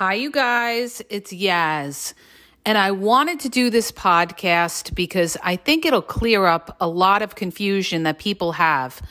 Hi, 0.00 0.14
you 0.14 0.30
guys. 0.30 1.02
It's 1.10 1.30
Yaz. 1.30 2.14
And 2.64 2.78
I 2.78 2.90
wanted 2.90 3.38
to 3.40 3.50
do 3.50 3.68
this 3.68 3.92
podcast 3.92 4.94
because 4.94 5.36
I 5.42 5.56
think 5.56 5.84
it'll 5.84 6.00
clear 6.00 6.46
up 6.46 6.74
a 6.80 6.88
lot 6.88 7.20
of 7.20 7.34
confusion 7.34 8.04
that 8.04 8.18
people 8.18 8.52
have. 8.52 9.02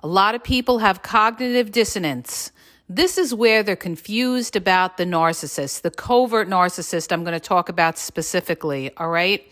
A 0.00 0.06
lot 0.06 0.34
of 0.34 0.44
people 0.44 0.80
have 0.80 1.00
cognitive 1.00 1.72
dissonance. 1.72 2.52
This 2.90 3.16
is 3.16 3.32
where 3.32 3.62
they're 3.62 3.74
confused 3.74 4.54
about 4.54 4.98
the 4.98 5.06
narcissist, 5.06 5.80
the 5.80 5.90
covert 5.90 6.46
narcissist 6.46 7.10
I'm 7.10 7.24
going 7.24 7.32
to 7.32 7.40
talk 7.40 7.70
about 7.70 7.96
specifically. 7.96 8.94
All 8.98 9.08
right. 9.08 9.50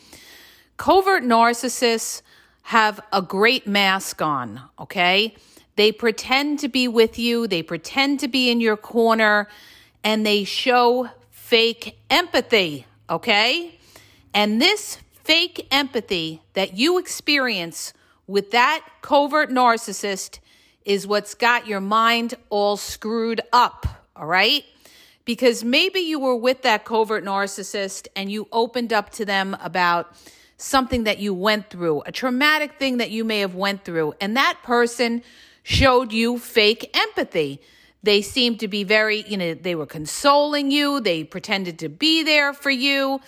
Covert 0.76 1.22
narcissists 1.22 2.20
have 2.64 3.00
a 3.14 3.22
great 3.22 3.66
mask 3.66 4.20
on. 4.20 4.60
Okay. 4.78 5.36
They 5.76 5.90
pretend 5.90 6.58
to 6.58 6.68
be 6.68 6.86
with 6.86 7.18
you, 7.18 7.46
they 7.46 7.62
pretend 7.62 8.20
to 8.20 8.28
be 8.28 8.50
in 8.50 8.60
your 8.60 8.76
corner 8.76 9.48
and 10.06 10.24
they 10.24 10.44
show 10.44 11.10
fake 11.30 11.98
empathy, 12.10 12.86
okay? 13.10 13.76
And 14.32 14.62
this 14.62 14.98
fake 15.24 15.66
empathy 15.72 16.40
that 16.52 16.74
you 16.78 16.98
experience 16.98 17.92
with 18.28 18.52
that 18.52 18.86
covert 19.02 19.50
narcissist 19.50 20.38
is 20.84 21.08
what's 21.08 21.34
got 21.34 21.66
your 21.66 21.80
mind 21.80 22.34
all 22.50 22.76
screwed 22.76 23.40
up, 23.52 23.84
all 24.14 24.26
right? 24.28 24.64
Because 25.24 25.64
maybe 25.64 25.98
you 25.98 26.20
were 26.20 26.36
with 26.36 26.62
that 26.62 26.84
covert 26.84 27.24
narcissist 27.24 28.06
and 28.14 28.30
you 28.30 28.46
opened 28.52 28.92
up 28.92 29.10
to 29.10 29.24
them 29.24 29.56
about 29.60 30.14
something 30.56 31.02
that 31.02 31.18
you 31.18 31.34
went 31.34 31.68
through, 31.68 32.02
a 32.06 32.12
traumatic 32.12 32.78
thing 32.78 32.98
that 32.98 33.10
you 33.10 33.24
may 33.24 33.40
have 33.40 33.56
went 33.56 33.84
through, 33.84 34.14
and 34.20 34.36
that 34.36 34.56
person 34.62 35.24
showed 35.64 36.12
you 36.12 36.38
fake 36.38 36.96
empathy. 36.96 37.60
They 38.06 38.22
seemed 38.22 38.60
to 38.60 38.68
be 38.68 38.84
very, 38.84 39.24
you 39.26 39.36
know, 39.36 39.54
they 39.54 39.74
were 39.74 39.84
consoling 39.84 40.70
you, 40.70 41.00
they 41.00 41.24
pretended 41.24 41.80
to 41.80 41.88
be 41.88 42.22
there 42.22 42.52
for 42.52 42.70
you. 42.70 43.20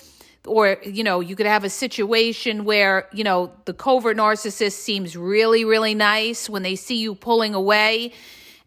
Or, 0.47 0.79
you 0.85 1.03
know, 1.03 1.19
you 1.19 1.35
could 1.35 1.47
have 1.47 1.65
a 1.65 1.69
situation 1.69 2.65
where, 2.65 3.09
you 3.13 3.25
know, 3.25 3.51
the 3.65 3.75
covert 3.75 4.17
narcissist 4.17 4.75
seems 4.75 5.17
really, 5.17 5.65
really 5.65 5.97
nice 5.97 6.49
when 6.49 6.63
they 6.63 6.77
see 6.77 6.99
you 6.99 7.17
pulling 7.17 7.57
away. 7.57 8.13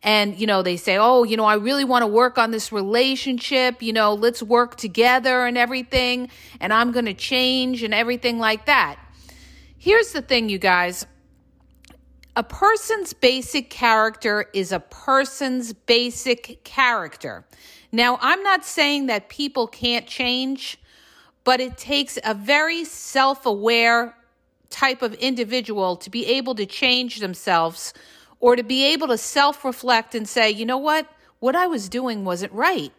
And 0.03 0.37
you 0.37 0.47
know 0.47 0.63
they 0.63 0.77
say 0.77 0.97
oh 0.97 1.23
you 1.23 1.37
know 1.37 1.45
i 1.45 1.53
really 1.53 1.85
want 1.85 2.01
to 2.01 2.07
work 2.07 2.39
on 2.39 2.49
this 2.49 2.71
relationship. 2.71 3.83
You 3.83 3.93
know 3.93 4.15
let's 4.15 4.41
work 4.41 4.75
together 4.75 5.45
and 5.45 5.59
everything 5.59 6.31
and 6.59 6.73
i'm 6.73 6.91
going 6.91 7.05
to 7.05 7.13
change 7.13 7.83
and 7.83 7.93
everything 7.93 8.39
like 8.39 8.65
that. 8.65 8.97
Here's 9.77 10.11
the 10.11 10.23
thing 10.23 10.49
you 10.49 10.57
guys 10.57 11.05
a 12.35 12.43
person's 12.43 13.13
basic 13.13 13.69
character 13.69 14.47
is 14.53 14.71
a 14.71 14.79
person's 14.79 15.73
basic 15.73 16.63
character. 16.63 17.45
Now, 17.91 18.17
I'm 18.21 18.41
not 18.41 18.63
saying 18.63 19.07
that 19.07 19.27
people 19.27 19.67
can't 19.67 20.07
change, 20.07 20.79
but 21.43 21.59
it 21.59 21.77
takes 21.77 22.17
a 22.23 22.33
very 22.33 22.85
self 22.85 23.45
aware 23.45 24.15
type 24.69 25.01
of 25.01 25.13
individual 25.15 25.97
to 25.97 26.09
be 26.09 26.25
able 26.25 26.55
to 26.55 26.65
change 26.65 27.19
themselves 27.19 27.93
or 28.39 28.55
to 28.55 28.63
be 28.63 28.85
able 28.85 29.07
to 29.09 29.17
self 29.17 29.65
reflect 29.65 30.15
and 30.15 30.27
say, 30.27 30.49
you 30.49 30.65
know 30.65 30.77
what? 30.77 31.07
What 31.39 31.55
I 31.55 31.67
was 31.67 31.89
doing 31.89 32.23
wasn't 32.23 32.53
right. 32.53 32.93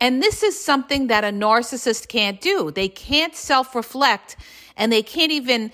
And 0.00 0.22
this 0.22 0.42
is 0.42 0.62
something 0.62 1.08
that 1.08 1.24
a 1.24 1.28
narcissist 1.28 2.08
can't 2.08 2.40
do. 2.40 2.70
They 2.70 2.88
can't 2.88 3.34
self 3.34 3.74
reflect 3.74 4.36
and 4.76 4.92
they 4.92 5.02
can't 5.02 5.32
even 5.32 5.72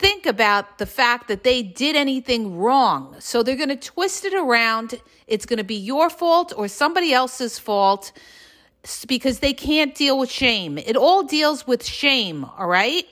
think 0.00 0.24
about 0.24 0.78
the 0.78 0.86
fact 0.86 1.28
that 1.28 1.44
they 1.44 1.62
did 1.62 1.94
anything 1.94 2.56
wrong. 2.56 3.14
So 3.18 3.42
they're 3.42 3.54
going 3.54 3.68
to 3.68 3.76
twist 3.76 4.24
it 4.24 4.32
around. 4.32 4.98
It's 5.26 5.44
going 5.44 5.58
to 5.58 5.64
be 5.64 5.74
your 5.74 6.08
fault 6.08 6.54
or 6.56 6.68
somebody 6.68 7.12
else's 7.12 7.58
fault 7.58 8.10
because 9.06 9.40
they 9.40 9.52
can't 9.52 9.94
deal 9.94 10.18
with 10.18 10.30
shame. 10.30 10.78
It 10.78 10.96
all 10.96 11.22
deals 11.22 11.66
with 11.66 11.84
shame, 11.84 12.46
all 12.56 12.66
right? 12.66 13.04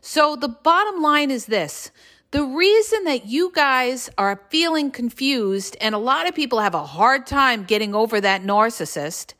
So 0.00 0.36
the 0.36 0.48
bottom 0.48 1.02
line 1.02 1.30
is 1.30 1.44
this. 1.44 1.90
The 2.30 2.44
reason 2.44 3.04
that 3.04 3.26
you 3.26 3.52
guys 3.54 4.08
are 4.16 4.40
feeling 4.48 4.90
confused 4.90 5.76
and 5.82 5.94
a 5.94 5.98
lot 5.98 6.26
of 6.26 6.34
people 6.34 6.60
have 6.60 6.74
a 6.74 6.84
hard 6.84 7.26
time 7.26 7.64
getting 7.64 7.94
over 7.94 8.22
that 8.22 8.42
narcissist 8.42 9.34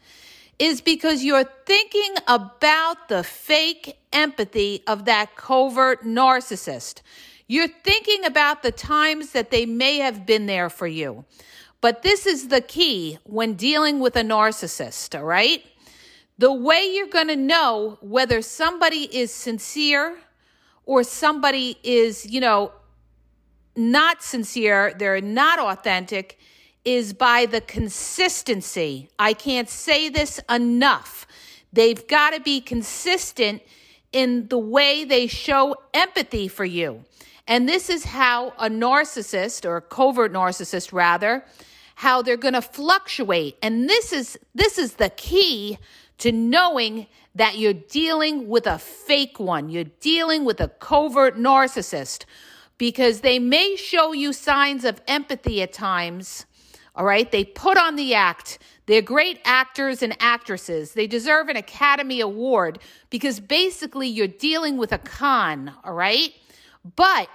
is 0.59 0.81
because 0.81 1.23
you're 1.23 1.45
thinking 1.67 2.15
about 2.27 3.09
the 3.09 3.23
fake 3.23 3.99
empathy 4.13 4.83
of 4.87 5.05
that 5.05 5.37
covert 5.37 6.05
narcissist. 6.05 7.03
You're 7.47 7.69
thinking 7.69 8.25
about 8.25 8.63
the 8.63 8.73
times 8.73 9.33
that 9.33 9.51
they 9.51 9.67
may 9.67 9.99
have 9.99 10.27
been 10.27 10.47
there 10.47 10.71
for 10.71 10.87
you. 10.87 11.25
But 11.81 12.03
this 12.03 12.27
is 12.27 12.49
the 12.49 12.61
key 12.61 13.19
when 13.25 13.55
dealing 13.55 14.01
with 14.01 14.17
a 14.17 14.23
narcissist, 14.23 15.17
all 15.17 15.25
right? 15.25 15.63
The 16.39 16.53
way 16.53 16.91
you're 16.93 17.07
going 17.07 17.29
to 17.29 17.37
know 17.37 17.99
whether 18.01 18.43
somebody 18.43 19.09
is 19.17 19.33
sincere 19.33 20.19
or 20.85 21.05
somebody 21.05 21.79
is, 21.83 22.27
you 22.27 22.41
know, 22.41 22.73
not 23.77 24.23
sincere, 24.23 24.95
they're 24.99 25.21
not 25.21 25.59
authentic, 25.59 26.39
is 26.87 27.13
by 27.13 27.45
the 27.45 27.61
consistency. 27.61 29.11
I 29.19 29.35
can't 29.35 29.69
say 29.69 30.09
this 30.09 30.41
enough. 30.49 31.27
They've 31.73 32.07
got 32.07 32.31
to 32.31 32.41
be 32.41 32.61
consistent 32.61 33.61
in 34.13 34.47
the 34.49 34.57
way 34.57 35.05
they 35.05 35.27
show 35.27 35.75
empathy 35.93 36.47
for 36.47 36.65
you. 36.65 37.05
And 37.49 37.69
this 37.69 37.91
is 37.91 38.05
how 38.05 38.55
a 38.59 38.71
narcissist 38.71 39.67
or 39.67 39.77
a 39.77 39.83
covert 39.83 40.33
narcissist 40.33 40.93
rather, 40.93 41.45
how 41.97 42.23
they're 42.23 42.37
going 42.37 42.55
to 42.55 42.63
fluctuate. 42.63 43.59
And 43.63 43.89
this 43.89 44.13
is 44.13 44.39
this 44.55 44.79
is 44.79 44.95
the 44.95 45.11
key 45.11 45.79
to 46.19 46.31
knowing 46.31 47.09
that 47.35 47.59
you're 47.59 47.73
dealing 47.73 48.49
with 48.49 48.67
a 48.67 48.79
fake 48.79 49.41
one. 49.41 49.69
You're 49.69 49.85
dealing 50.01 50.45
with 50.45 50.61
a 50.61 50.69
covert 50.69 51.37
narcissist 51.37 52.25
because 52.79 53.21
they 53.21 53.39
may 53.39 53.75
show 53.77 54.13
you 54.13 54.33
signs 54.33 54.85
of 54.85 55.01
empathy 55.09 55.63
at 55.63 55.73
times 55.73 56.47
all 56.97 57.05
right. 57.05 57.31
They 57.31 57.45
put 57.45 57.77
on 57.77 57.97
the 57.97 58.15
act. 58.15 58.59
They're 58.87 59.03
great 59.03 59.39
actors 59.45 60.03
and 60.03 60.17
actresses. 60.21 60.93
They 60.93 61.07
deserve 61.07 61.49
an 61.49 61.57
Academy 61.57 62.21
Award 62.21 62.79
because 63.11 63.39
basically 63.39 64.09
you're 64.09 64.27
dealing 64.27 64.79
with 64.79 64.93
a 64.93 64.99
con. 64.99 65.73
All 65.85 65.93
right. 65.93 66.33
But, 66.97 67.29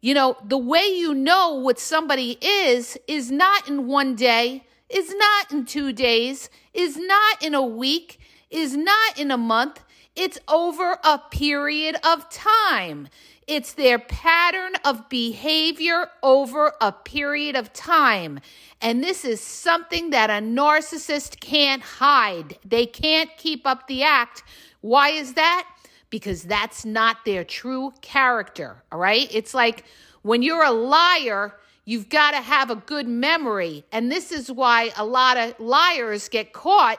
you 0.00 0.14
know, 0.14 0.36
the 0.44 0.56
way 0.56 0.86
you 0.86 1.14
know 1.14 1.54
what 1.54 1.78
somebody 1.78 2.38
is, 2.40 2.96
is 3.06 3.30
not 3.30 3.68
in 3.68 3.86
one 3.86 4.14
day, 4.14 4.64
is 4.88 5.14
not 5.14 5.52
in 5.52 5.66
two 5.66 5.92
days, 5.92 6.48
is 6.72 6.96
not 6.96 7.44
in 7.44 7.54
a 7.54 7.62
week, 7.62 8.18
is 8.50 8.76
not 8.76 9.18
in 9.18 9.30
a 9.30 9.36
month. 9.36 9.84
It's 10.16 10.38
over 10.48 10.98
a 11.04 11.18
period 11.30 11.96
of 12.04 12.30
time. 12.30 13.08
It's 13.48 13.72
their 13.72 13.98
pattern 13.98 14.72
of 14.84 15.08
behavior 15.08 16.10
over 16.22 16.74
a 16.82 16.92
period 16.92 17.56
of 17.56 17.72
time. 17.72 18.40
And 18.82 19.02
this 19.02 19.24
is 19.24 19.40
something 19.40 20.10
that 20.10 20.28
a 20.28 20.44
narcissist 20.44 21.40
can't 21.40 21.82
hide. 21.82 22.58
They 22.62 22.84
can't 22.84 23.30
keep 23.38 23.66
up 23.66 23.86
the 23.86 24.02
act. 24.02 24.42
Why 24.82 25.08
is 25.08 25.32
that? 25.32 25.66
Because 26.10 26.42
that's 26.42 26.84
not 26.84 27.24
their 27.24 27.42
true 27.42 27.94
character. 28.02 28.82
All 28.92 28.98
right. 28.98 29.28
It's 29.34 29.54
like 29.54 29.84
when 30.20 30.42
you're 30.42 30.64
a 30.64 30.70
liar, 30.70 31.54
you've 31.86 32.10
got 32.10 32.32
to 32.32 32.42
have 32.42 32.68
a 32.68 32.76
good 32.76 33.08
memory. 33.08 33.82
And 33.92 34.12
this 34.12 34.30
is 34.30 34.52
why 34.52 34.92
a 34.94 35.06
lot 35.06 35.38
of 35.38 35.58
liars 35.58 36.28
get 36.28 36.52
caught 36.52 36.98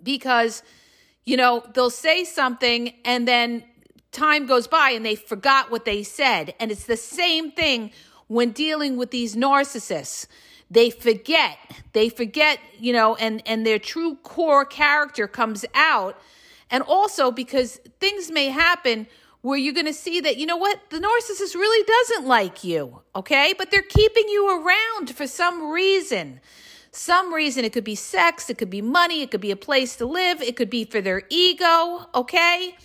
because, 0.00 0.62
you 1.24 1.36
know, 1.36 1.64
they'll 1.74 1.90
say 1.90 2.22
something 2.22 2.94
and 3.04 3.26
then 3.26 3.64
time 4.12 4.46
goes 4.46 4.66
by 4.66 4.90
and 4.90 5.04
they 5.04 5.14
forgot 5.14 5.70
what 5.70 5.84
they 5.84 6.02
said. 6.02 6.54
And 6.58 6.70
it's 6.70 6.86
the 6.86 6.96
same 6.96 7.50
thing 7.52 7.92
when 8.26 8.50
dealing 8.50 8.96
with 8.96 9.10
these 9.10 9.36
narcissists. 9.36 10.26
They 10.70 10.90
forget, 10.90 11.58
they 11.92 12.08
forget, 12.08 12.60
you 12.78 12.92
know, 12.92 13.16
and, 13.16 13.42
and 13.44 13.66
their 13.66 13.78
true 13.78 14.16
core 14.22 14.64
character 14.64 15.26
comes 15.26 15.64
out. 15.74 16.20
And 16.70 16.82
also 16.84 17.32
because 17.32 17.80
things 17.98 18.30
may 18.30 18.46
happen 18.46 19.08
where 19.42 19.58
you're 19.58 19.74
going 19.74 19.86
to 19.86 19.92
see 19.92 20.20
that, 20.20 20.36
you 20.36 20.46
know 20.46 20.56
what, 20.56 20.78
the 20.90 20.98
narcissist 20.98 21.54
really 21.54 21.84
doesn't 21.84 22.28
like 22.28 22.62
you, 22.62 23.00
okay? 23.16 23.54
But 23.56 23.70
they're 23.70 23.82
keeping 23.82 24.28
you 24.28 24.64
around 24.64 25.10
for 25.14 25.26
some 25.26 25.70
reason. 25.70 26.40
Some 26.92 27.32
reason 27.32 27.64
it 27.64 27.72
could 27.72 27.84
be 27.84 27.94
sex, 27.94 28.50
it 28.50 28.58
could 28.58 28.70
be 28.70 28.82
money, 28.82 29.22
it 29.22 29.30
could 29.30 29.40
be 29.40 29.50
a 29.50 29.56
place 29.56 29.96
to 29.96 30.06
live, 30.06 30.42
it 30.42 30.56
could 30.56 30.70
be 30.70 30.84
for 30.84 31.00
their 31.00 31.22
ego, 31.30 32.06
okay? 32.14 32.76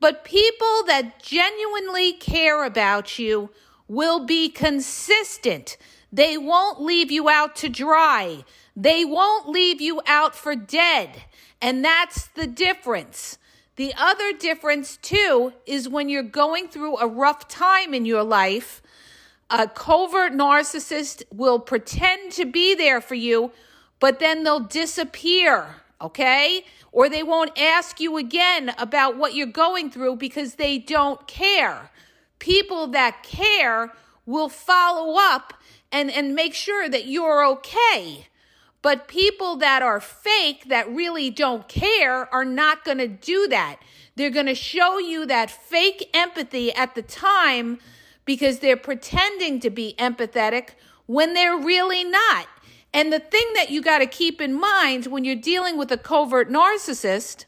But 0.00 0.24
people 0.24 0.84
that 0.86 1.22
genuinely 1.22 2.12
care 2.12 2.64
about 2.64 3.18
you 3.18 3.50
will 3.88 4.20
be 4.24 4.48
consistent. 4.48 5.76
They 6.12 6.38
won't 6.38 6.80
leave 6.80 7.10
you 7.10 7.28
out 7.28 7.56
to 7.56 7.68
dry. 7.68 8.44
They 8.76 9.04
won't 9.04 9.48
leave 9.48 9.80
you 9.80 10.00
out 10.06 10.34
for 10.34 10.54
dead. 10.54 11.24
And 11.60 11.84
that's 11.84 12.28
the 12.28 12.46
difference. 12.46 13.38
The 13.76 13.92
other 13.96 14.32
difference, 14.32 14.96
too, 14.96 15.52
is 15.66 15.88
when 15.88 16.08
you're 16.08 16.22
going 16.22 16.68
through 16.68 16.98
a 16.98 17.06
rough 17.06 17.48
time 17.48 17.94
in 17.94 18.04
your 18.04 18.24
life, 18.24 18.82
a 19.50 19.66
covert 19.66 20.32
narcissist 20.32 21.22
will 21.32 21.58
pretend 21.58 22.32
to 22.32 22.44
be 22.44 22.74
there 22.74 23.00
for 23.00 23.14
you, 23.14 23.52
but 23.98 24.18
then 24.18 24.44
they'll 24.44 24.60
disappear, 24.60 25.76
okay? 26.00 26.64
Or 26.92 27.08
they 27.08 27.22
won't 27.22 27.58
ask 27.58 28.00
you 28.00 28.16
again 28.16 28.74
about 28.78 29.16
what 29.16 29.34
you're 29.34 29.46
going 29.46 29.90
through 29.90 30.16
because 30.16 30.54
they 30.54 30.78
don't 30.78 31.26
care. 31.26 31.90
People 32.38 32.86
that 32.88 33.22
care 33.22 33.92
will 34.26 34.48
follow 34.48 35.16
up 35.18 35.54
and, 35.90 36.10
and 36.10 36.34
make 36.34 36.54
sure 36.54 36.88
that 36.88 37.06
you're 37.06 37.44
okay. 37.46 38.26
But 38.80 39.08
people 39.08 39.56
that 39.56 39.82
are 39.82 40.00
fake, 40.00 40.68
that 40.68 40.88
really 40.88 41.30
don't 41.30 41.66
care, 41.68 42.32
are 42.32 42.44
not 42.44 42.84
going 42.84 42.98
to 42.98 43.08
do 43.08 43.48
that. 43.48 43.78
They're 44.14 44.30
going 44.30 44.46
to 44.46 44.54
show 44.54 44.98
you 44.98 45.26
that 45.26 45.50
fake 45.50 46.10
empathy 46.14 46.72
at 46.72 46.94
the 46.94 47.02
time 47.02 47.78
because 48.24 48.58
they're 48.58 48.76
pretending 48.76 49.58
to 49.60 49.70
be 49.70 49.94
empathetic 49.98 50.70
when 51.06 51.34
they're 51.34 51.56
really 51.56 52.04
not. 52.04 52.46
And 52.92 53.12
the 53.12 53.20
thing 53.20 53.52
that 53.54 53.70
you 53.70 53.82
got 53.82 53.98
to 53.98 54.06
keep 54.06 54.40
in 54.40 54.58
mind 54.58 55.06
when 55.06 55.24
you're 55.24 55.36
dealing 55.36 55.76
with 55.76 55.92
a 55.92 55.98
covert 55.98 56.50
narcissist 56.50 57.44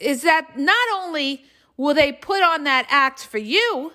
is 0.00 0.22
that 0.22 0.58
not 0.58 0.88
only 0.94 1.44
will 1.76 1.94
they 1.94 2.12
put 2.12 2.42
on 2.42 2.64
that 2.64 2.86
act 2.88 3.24
for 3.24 3.38
you, 3.38 3.92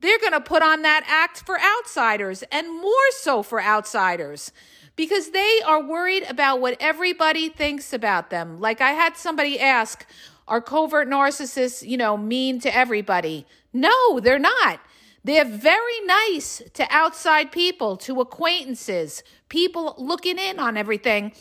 they're 0.00 0.18
going 0.18 0.32
to 0.32 0.40
put 0.40 0.62
on 0.62 0.82
that 0.82 1.04
act 1.06 1.42
for 1.44 1.58
outsiders 1.60 2.42
and 2.50 2.68
more 2.68 3.10
so 3.10 3.42
for 3.42 3.62
outsiders 3.62 4.52
because 4.96 5.30
they 5.30 5.60
are 5.66 5.82
worried 5.82 6.24
about 6.28 6.60
what 6.60 6.76
everybody 6.80 7.48
thinks 7.48 7.92
about 7.92 8.30
them. 8.30 8.60
Like 8.60 8.80
I 8.80 8.90
had 8.90 9.16
somebody 9.16 9.60
ask, 9.60 10.06
are 10.48 10.60
covert 10.60 11.08
narcissists, 11.08 11.86
you 11.86 11.96
know, 11.96 12.16
mean 12.16 12.60
to 12.60 12.74
everybody? 12.74 13.46
No, 13.72 14.20
they're 14.20 14.38
not. 14.38 14.80
They're 15.22 15.44
very 15.44 16.00
nice 16.06 16.62
to 16.74 16.86
outside 16.90 17.52
people, 17.52 17.96
to 17.98 18.20
acquaintances, 18.20 19.22
people 19.48 19.94
looking 19.98 20.38
in 20.38 20.58
on 20.58 20.76
everything 20.76 21.32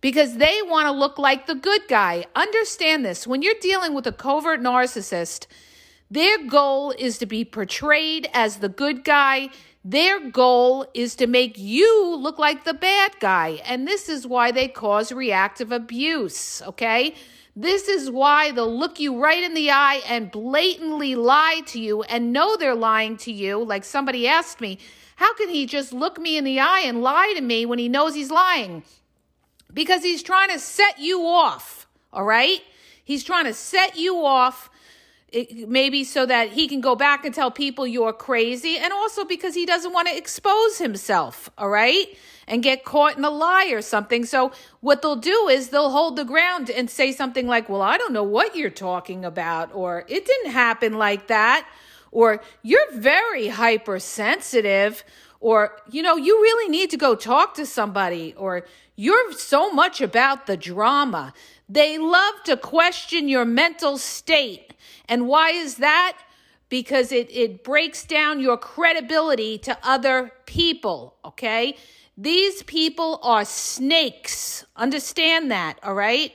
because 0.00 0.36
they 0.36 0.60
want 0.62 0.86
to 0.86 0.92
look 0.92 1.18
like 1.18 1.46
the 1.46 1.54
good 1.54 1.82
guy. 1.88 2.24
Understand 2.34 3.04
this 3.04 3.26
when 3.26 3.42
you're 3.42 3.54
dealing 3.60 3.92
with 3.92 4.06
a 4.06 4.12
covert 4.12 4.60
narcissist, 4.60 5.46
their 6.10 6.44
goal 6.46 6.94
is 6.98 7.18
to 7.18 7.26
be 7.26 7.44
portrayed 7.44 8.28
as 8.32 8.58
the 8.58 8.68
good 8.68 9.04
guy. 9.04 9.50
Their 9.84 10.30
goal 10.30 10.86
is 10.94 11.14
to 11.16 11.26
make 11.26 11.58
you 11.58 12.16
look 12.16 12.38
like 12.38 12.64
the 12.64 12.74
bad 12.74 13.12
guy. 13.20 13.60
And 13.64 13.86
this 13.86 14.08
is 14.08 14.26
why 14.26 14.50
they 14.50 14.68
cause 14.68 15.12
reactive 15.12 15.72
abuse, 15.72 16.62
okay? 16.62 17.14
This 17.58 17.88
is 17.88 18.10
why 18.10 18.50
they'll 18.50 18.78
look 18.78 19.00
you 19.00 19.18
right 19.18 19.42
in 19.42 19.54
the 19.54 19.70
eye 19.70 20.02
and 20.06 20.30
blatantly 20.30 21.14
lie 21.14 21.62
to 21.68 21.80
you 21.80 22.02
and 22.02 22.30
know 22.30 22.58
they're 22.58 22.74
lying 22.74 23.16
to 23.18 23.32
you. 23.32 23.64
Like 23.64 23.82
somebody 23.82 24.28
asked 24.28 24.60
me, 24.60 24.78
how 25.16 25.34
can 25.34 25.48
he 25.48 25.64
just 25.64 25.94
look 25.94 26.20
me 26.20 26.36
in 26.36 26.44
the 26.44 26.60
eye 26.60 26.82
and 26.84 27.00
lie 27.00 27.32
to 27.34 27.40
me 27.40 27.64
when 27.64 27.78
he 27.78 27.88
knows 27.88 28.14
he's 28.14 28.30
lying? 28.30 28.82
Because 29.72 30.02
he's 30.02 30.22
trying 30.22 30.50
to 30.50 30.58
set 30.58 30.98
you 30.98 31.22
off, 31.22 31.86
all 32.12 32.24
right? 32.24 32.60
He's 33.02 33.24
trying 33.24 33.46
to 33.46 33.54
set 33.54 33.96
you 33.96 34.22
off 34.24 34.68
it, 35.28 35.68
maybe 35.68 36.04
so 36.04 36.26
that 36.26 36.50
he 36.50 36.68
can 36.68 36.82
go 36.82 36.94
back 36.94 37.24
and 37.24 37.34
tell 37.34 37.50
people 37.50 37.86
you're 37.86 38.12
crazy, 38.12 38.76
and 38.76 38.92
also 38.92 39.24
because 39.24 39.54
he 39.54 39.64
doesn't 39.64 39.92
want 39.92 40.08
to 40.08 40.16
expose 40.16 40.78
himself, 40.78 41.50
all 41.58 41.68
right, 41.68 42.06
and 42.46 42.62
get 42.62 42.84
caught 42.84 43.16
in 43.16 43.24
a 43.24 43.30
lie 43.30 43.70
or 43.72 43.82
something. 43.82 44.24
So, 44.24 44.52
what 44.80 45.02
they'll 45.02 45.16
do 45.16 45.48
is 45.48 45.68
they'll 45.68 45.90
hold 45.90 46.16
the 46.16 46.24
ground 46.24 46.70
and 46.70 46.88
say 46.88 47.12
something 47.12 47.46
like, 47.46 47.68
Well, 47.68 47.82
I 47.82 47.98
don't 47.98 48.12
know 48.12 48.22
what 48.22 48.56
you're 48.56 48.70
talking 48.70 49.24
about, 49.24 49.74
or 49.74 50.04
it 50.08 50.26
didn't 50.26 50.52
happen 50.52 50.98
like 50.98 51.26
that, 51.28 51.68
or 52.10 52.42
you're 52.62 52.92
very 52.92 53.48
hypersensitive, 53.48 55.04
or, 55.40 55.76
you 55.90 56.02
know, 56.02 56.16
you 56.16 56.40
really 56.40 56.70
need 56.70 56.90
to 56.90 56.96
go 56.96 57.14
talk 57.14 57.54
to 57.54 57.66
somebody, 57.66 58.34
or 58.36 58.64
you're 58.96 59.32
so 59.32 59.70
much 59.70 60.00
about 60.00 60.46
the 60.46 60.56
drama. 60.56 61.34
They 61.68 61.98
love 61.98 62.42
to 62.44 62.56
question 62.56 63.28
your 63.28 63.44
mental 63.44 63.98
state 63.98 64.66
and 65.08 65.28
why 65.28 65.50
is 65.50 65.76
that? 65.76 66.18
Because 66.68 67.12
it, 67.12 67.30
it 67.30 67.62
breaks 67.62 68.04
down 68.04 68.40
your 68.40 68.56
credibility 68.56 69.58
to 69.58 69.78
other 69.82 70.32
people, 70.46 71.14
okay? 71.24 71.76
These 72.16 72.62
people 72.62 73.20
are 73.22 73.44
snakes. 73.44 74.64
Understand 74.74 75.50
that, 75.50 75.78
all 75.82 75.94
right? 75.94 76.32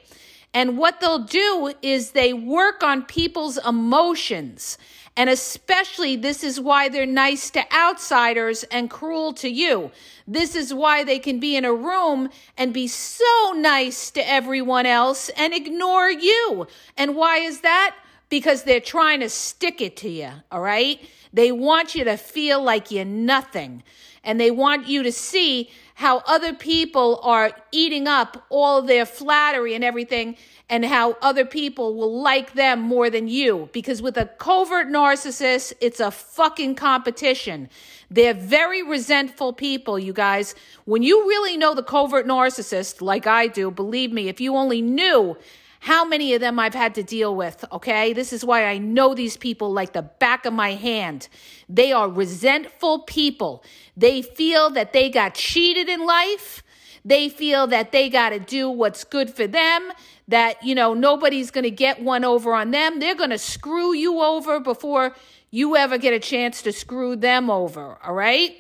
And 0.54 0.78
what 0.78 1.00
they'll 1.00 1.20
do 1.20 1.74
is 1.82 2.12
they 2.12 2.34
work 2.34 2.84
on 2.84 3.04
people's 3.04 3.58
emotions. 3.58 4.78
And 5.18 5.30
especially, 5.30 6.16
this 6.16 6.44
is 6.44 6.60
why 6.60 6.90
they're 6.90 7.06
nice 7.06 7.50
to 7.52 7.74
outsiders 7.74 8.64
and 8.66 8.90
cruel 8.90 9.34
to 9.34 9.50
you. 9.50 9.92
This 10.28 10.56
is 10.56 10.74
why 10.74 11.04
they 11.04 11.20
can 11.20 11.40
be 11.40 11.56
in 11.56 11.66
a 11.66 11.74
room 11.74 12.30
and 12.58 12.74
be 12.74 12.88
so 12.88 13.54
nice 13.56 14.12
to 14.12 14.30
everyone 14.30 14.86
else 14.86 15.30
and 15.30 15.54
ignore 15.54 16.10
you. 16.10 16.68
And 16.98 17.16
why 17.16 17.38
is 17.38 17.62
that? 17.62 17.96
because 18.32 18.64
they're 18.64 18.80
trying 18.80 19.20
to 19.20 19.30
stick 19.30 19.82
it 19.82 19.98
to 19.98 20.10
you, 20.10 20.32
all 20.52 20.62
right? 20.62 21.00
They 21.34 21.52
want 21.52 21.94
you 21.94 22.06
to 22.06 22.18
feel 22.18 22.64
like 22.64 22.90
you're 22.90 23.06
nothing. 23.06 23.84
And 24.24 24.40
they 24.40 24.52
want 24.52 24.88
you 24.88 25.04
to 25.04 25.12
see 25.12 25.70
how 25.96 26.24
other 26.28 26.54
people 26.54 27.20
are 27.24 27.52
eating 27.72 28.08
up 28.08 28.46
all 28.50 28.82
their 28.82 29.06
flattery 29.06 29.76
and 29.76 29.84
everything, 29.84 30.36
and 30.70 30.86
how 30.86 31.18
other 31.22 31.46
people 31.46 31.96
will 31.96 32.22
like 32.22 32.54
them 32.54 32.82
more 32.82 33.10
than 33.10 33.28
you. 33.28 33.70
Because 33.72 34.02
with 34.02 34.18
a 34.18 34.26
covert 34.26 34.88
narcissist, 34.88 35.74
it's 35.82 36.00
a 36.00 36.12
fucking 36.12 36.76
competition. 36.76 37.70
They're 38.10 38.34
very 38.34 38.82
resentful 38.82 39.54
people, 39.54 40.00
you 40.00 40.14
guys. 40.14 40.56
When 40.86 41.04
you 41.04 41.28
really 41.28 41.58
know 41.58 41.76
the 41.76 41.84
covert 41.84 42.26
narcissist, 42.26 43.02
like 43.02 43.28
I 43.28 43.48
do, 43.48 43.70
believe 43.70 44.12
me, 44.12 44.28
if 44.28 44.42
you 44.42 44.56
only 44.56 44.82
knew 44.82 45.38
how 45.84 46.06
many 46.06 46.36
of 46.36 46.42
them 46.42 46.60
I've 46.60 46.76
had 46.76 46.94
to 46.94 47.02
deal 47.02 47.36
with, 47.36 47.66
okay? 47.72 48.14
This 48.14 48.32
is 48.32 48.46
why 48.46 48.68
I 48.68 48.78
know 48.78 49.16
these 49.16 49.36
people 49.36 49.74
like 49.74 49.94
the 49.94 50.04
back 50.04 50.46
of 50.46 50.54
my 50.54 50.74
hand. 50.74 51.28
They 51.68 51.92
are 51.92 52.08
resentful 52.08 53.00
people. 53.00 53.64
They 53.98 54.22
feel 54.22 54.70
that 54.70 54.94
they 54.94 55.10
got 55.10 55.34
cheated 55.34 55.90
in 55.90 56.06
life. 56.06 56.62
They 57.04 57.30
feel 57.30 57.66
that 57.66 57.92
they 57.92 58.10
got 58.10 58.30
to 58.30 58.38
do 58.38 58.70
what's 58.70 59.04
good 59.04 59.32
for 59.32 59.48
them, 59.48 59.92
that, 60.28 60.64
you 60.64 60.76
know, 60.76 60.94
nobody's 60.94 61.50
going 61.50 61.64
to 61.64 61.72
get 61.72 62.00
one 62.00 62.24
over 62.24 62.54
on 62.54 62.70
them. 62.70 63.00
They're 63.00 63.16
going 63.16 63.32
to 63.32 63.40
screw 63.40 63.92
you 63.92 64.22
over 64.22 64.60
before 64.60 65.16
you 65.50 65.76
ever 65.76 65.98
get 65.98 66.14
a 66.14 66.20
chance 66.20 66.62
to 66.62 66.72
screw 66.72 67.16
them 67.16 67.50
over, 67.50 67.98
all 68.04 68.14
right? 68.14 68.52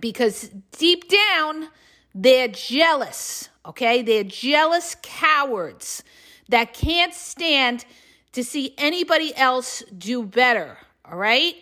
Because 0.00 0.50
deep 0.76 1.08
down, 1.08 1.68
they're 2.16 2.48
jealous, 2.48 3.48
okay? 3.64 4.02
They're 4.02 4.24
jealous 4.24 4.96
cowards 5.02 6.02
that 6.48 6.74
can't 6.74 7.14
stand 7.14 7.84
to 8.32 8.42
see 8.42 8.74
anybody 8.78 9.34
else 9.36 9.82
do 9.96 10.24
better, 10.24 10.78
all 11.04 11.18
right? 11.18 11.54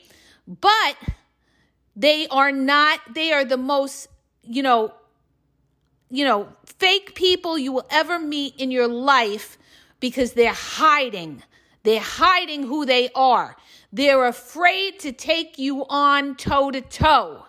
But 0.46 0.96
they 1.96 2.26
are 2.28 2.52
not, 2.52 3.00
they 3.14 3.32
are 3.32 3.44
the 3.44 3.56
most, 3.56 4.08
you 4.42 4.62
know, 4.62 4.92
you 6.10 6.24
know, 6.24 6.48
fake 6.64 7.14
people 7.14 7.56
you 7.56 7.72
will 7.72 7.86
ever 7.90 8.18
meet 8.18 8.56
in 8.56 8.70
your 8.70 8.88
life 8.88 9.58
because 10.00 10.32
they're 10.32 10.52
hiding. 10.52 11.42
They're 11.82 12.00
hiding 12.00 12.64
who 12.64 12.84
they 12.84 13.10
are. 13.14 13.56
They're 13.92 14.26
afraid 14.26 14.98
to 15.00 15.12
take 15.12 15.58
you 15.58 15.84
on 15.88 16.36
toe 16.36 16.70
to 16.70 16.80
toe 16.80 17.46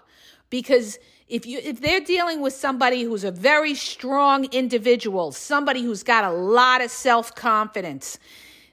because 0.49 0.99
if 1.31 1.45
you 1.45 1.59
if 1.63 1.79
they're 1.79 2.01
dealing 2.01 2.41
with 2.41 2.53
somebody 2.53 3.03
who's 3.03 3.23
a 3.23 3.31
very 3.31 3.73
strong 3.73 4.45
individual, 4.51 5.31
somebody 5.31 5.81
who's 5.81 6.03
got 6.03 6.25
a 6.25 6.31
lot 6.31 6.81
of 6.81 6.91
self-confidence, 6.91 8.19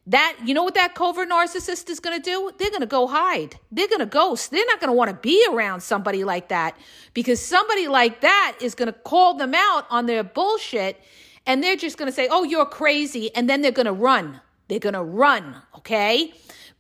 that 0.09 0.37
you 0.45 0.55
know 0.55 0.65
what 0.65 0.75
that 0.75 0.97
covert 0.97 1.31
narcissist 1.31 1.89
is 1.89 2.01
going 2.01 2.21
to 2.21 2.23
do? 2.23 2.51
They're 2.59 2.71
going 2.71 2.81
to 2.81 2.87
go 2.87 3.07
hide. 3.07 3.55
They're 3.71 3.87
going 3.87 4.01
to 4.01 4.07
ghost. 4.07 4.51
They're 4.51 4.67
not 4.67 4.81
going 4.81 4.89
to 4.89 4.97
want 4.97 5.09
to 5.11 5.17
be 5.17 5.47
around 5.49 5.83
somebody 5.83 6.25
like 6.25 6.49
that 6.49 6.77
because 7.15 7.41
somebody 7.41 7.87
like 7.87 8.23
that 8.23 8.59
is 8.61 8.75
going 8.75 8.93
to 8.93 8.99
call 8.99 9.35
them 9.35 9.55
out 9.55 9.87
on 9.89 10.07
their 10.07 10.25
bullshit 10.25 11.01
and 11.47 11.63
they're 11.63 11.77
just 11.77 11.97
going 11.97 12.11
to 12.11 12.15
say 12.15 12.27
oh 12.29 12.43
you're 12.43 12.67
crazy 12.67 13.33
and 13.37 13.49
then 13.49 13.63
they're 13.63 13.71
going 13.71 13.87
to 13.87 13.93
run. 13.93 14.41
They're 14.67 14.81
going 14.81 14.95
to 14.95 15.03
run 15.05 15.63
okay? 15.77 16.33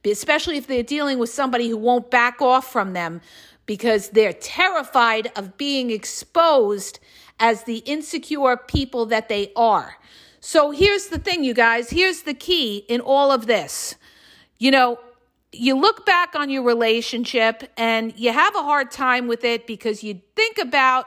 Especially 0.05 0.57
if 0.57 0.67
they're 0.67 0.83
dealing 0.83 1.19
with 1.19 1.29
somebody 1.29 1.69
who 1.69 1.77
won't 1.77 2.11
back 2.11 2.41
off 2.41 2.73
from 2.73 2.95
them 2.95 3.21
because 3.69 4.09
they're 4.09 4.33
terrified 4.33 5.31
of 5.37 5.57
being 5.57 5.93
exposed 5.93 6.99
as 7.39 7.63
the 7.63 7.79
insecure 7.79 8.57
people 8.57 9.07
that 9.07 9.29
they 9.29 9.53
are 9.55 9.99
so 10.41 10.71
here's 10.71 11.09
the 11.09 11.19
thing, 11.19 11.45
you 11.45 11.55
guys. 11.55 11.91
Here's 11.91 12.23
the 12.23 12.35
key 12.35 12.79
in 12.89 13.01
all 13.01 13.33
of 13.33 13.47
this. 13.47 13.97
You 14.59 14.71
know, 14.71 14.99
you 15.53 15.77
look 15.79 16.07
back 16.07 16.35
on 16.35 16.51
your 16.51 16.63
relationship 16.63 17.71
and 17.77 18.15
you 18.17 18.33
have 18.33 18.55
a 18.55 18.63
hard 18.63 18.91
time 18.91 19.27
with 19.27 19.45
it 19.45 19.67
because 19.67 20.05
you 20.05 20.21
think 20.37 20.59
about, 20.59 21.07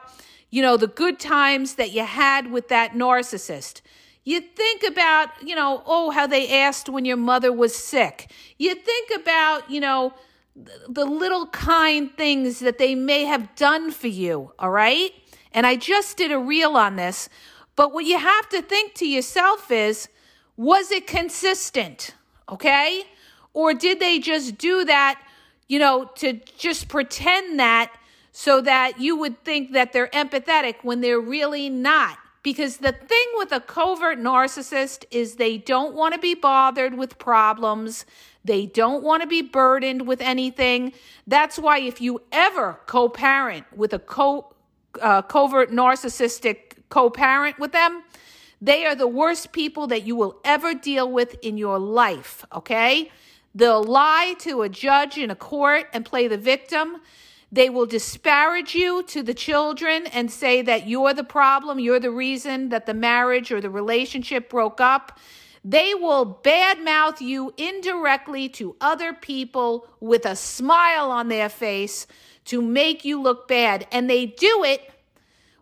you 0.50 0.62
know, 0.62 0.78
the 0.78 0.88
good 0.88 1.20
times 1.20 1.76
that 1.76 1.92
you 1.92 2.04
had 2.04 2.52
with 2.52 2.68
that 2.70 2.94
narcissist. 2.94 3.82
You 4.24 4.42
think 4.42 4.84
about, 4.84 5.30
you 5.42 5.56
know, 5.56 5.82
oh, 5.86 6.12
how 6.12 6.28
they 6.28 6.62
asked 6.62 6.90
when 6.90 7.06
your 7.06 7.18
mother 7.18 7.52
was 7.52 7.76
sick. 7.76 8.32
You 8.60 8.76
think 8.76 9.10
about, 9.16 9.70
you 9.72 9.80
know, 9.80 10.14
the 10.56 11.06
little 11.06 11.48
kind 11.48 12.12
things 12.16 12.60
that 12.60 12.78
they 12.78 12.94
may 12.94 13.26
have 13.26 13.56
done 13.56 13.92
for 13.92 14.08
you, 14.08 14.52
all 14.60 14.70
right? 14.70 15.12
And 15.54 15.66
I 15.66 15.76
just 15.76 16.18
did 16.18 16.32
a 16.32 16.40
reel 16.40 16.76
on 16.76 16.96
this 16.96 17.30
but 17.76 17.94
what 17.94 18.06
you 18.06 18.20
have 18.20 18.50
to 18.50 18.62
think 18.62 18.94
to 18.96 19.08
yourself 19.08 19.72
is 19.72 20.10
was 20.58 20.92
it 20.92 21.08
consistent? 21.08 22.14
Okay? 22.50 23.04
Or 23.54 23.74
did 23.74 24.00
they 24.00 24.20
just 24.20 24.58
do 24.58 24.86
that, 24.86 25.22
you 25.68 25.80
know, 25.80 26.06
to 26.16 26.34
just 26.58 26.88
pretend 26.88 27.60
that 27.60 27.92
so 28.32 28.62
that 28.62 29.00
you 29.00 29.16
would 29.18 29.44
think 29.44 29.74
that 29.74 29.94
they're 29.94 30.08
empathetic 30.10 30.84
when 30.84 31.02
they're 31.02 31.20
really 31.20 31.70
not? 31.70 32.18
Because 32.44 32.78
the 32.78 32.92
thing 32.92 33.28
with 33.36 33.52
a 33.52 33.60
covert 33.60 34.20
narcissist 34.20 35.06
is 35.12 35.36
they 35.36 35.58
don't 35.58 35.94
want 35.94 36.14
to 36.14 36.20
be 36.20 36.34
bothered 36.34 36.98
with 36.98 37.20
problems. 37.20 38.06
They 38.44 38.66
don't 38.66 39.04
want 39.04 39.22
to 39.22 39.28
be 39.28 39.42
burdened 39.42 40.08
with 40.08 40.22
anything. 40.22 40.94
That's 41.28 41.60
why 41.60 41.80
if 41.80 42.02
you 42.02 42.22
ever 42.32 42.80
co-parent 42.88 43.66
with 43.76 43.94
a 43.94 44.00
co 44.00 44.54
uh, 45.00 45.22
covert 45.22 45.72
narcissistic 45.72 46.78
co 46.90 47.10
parent 47.10 47.60
with 47.60 47.72
them, 47.72 48.04
they 48.62 48.86
are 48.86 48.96
the 48.96 49.08
worst 49.08 49.52
people 49.52 49.88
that 49.88 50.04
you 50.04 50.16
will 50.16 50.40
ever 50.44 50.74
deal 50.74 51.12
with 51.12 51.36
in 51.42 51.58
your 51.58 51.80
life, 51.80 52.46
okay? 52.54 53.12
They'll 53.56 53.84
lie 53.84 54.36
to 54.40 54.62
a 54.62 54.70
judge 54.70 55.18
in 55.18 55.32
a 55.32 55.36
court 55.36 55.88
and 55.94 56.06
play 56.06 56.28
the 56.28 56.38
victim. 56.38 56.98
They 57.52 57.70
will 57.70 57.86
disparage 57.86 58.76
you 58.76 59.04
to 59.04 59.24
the 59.24 59.34
children 59.34 60.08
and 60.08 60.32
say 60.32 60.62
that 60.62 60.88
you're 60.88 61.14
the 61.14 61.24
problem, 61.24 61.80
you're 61.80 62.00
the 62.00 62.12
reason 62.12 62.70
that 62.70 62.86
the 62.86 62.94
marriage 62.94 63.52
or 63.52 63.60
the 63.60 63.70
relationship 63.70 64.50
broke 64.50 64.80
up. 64.80 65.20
They 65.64 65.94
will 65.94 66.40
badmouth 66.44 67.22
you 67.22 67.54
indirectly 67.58 68.50
to 68.50 68.76
other 68.82 69.14
people 69.14 69.88
with 70.00 70.26
a 70.26 70.36
smile 70.36 71.12
on 71.12 71.28
their 71.28 71.50
face 71.50 72.08
to 72.46 72.62
make 72.62 73.06
you 73.06 73.22
look 73.22 73.48
bad. 73.48 73.88
And 73.92 74.10
they 74.10 74.26
do 74.26 74.64
it 74.64 74.92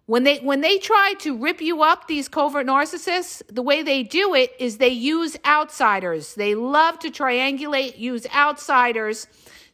when 0.10 0.24
they 0.24 0.39
when 0.39 0.62
they 0.62 0.79
try 0.79 1.13
to 1.20 1.38
rip 1.38 1.62
you 1.62 1.84
up 1.84 2.08
these 2.08 2.27
covert 2.27 2.65
narcissists 2.65 3.44
the 3.48 3.62
way 3.62 3.84
they 3.84 4.01
do 4.01 4.34
it 4.34 4.51
is 4.58 4.77
they 4.77 4.89
use 4.89 5.38
outsiders 5.46 6.34
they 6.34 6.56
love 6.56 6.98
to 6.98 7.12
triangulate 7.12 7.96
use 8.00 8.25
outsiders 8.34 9.27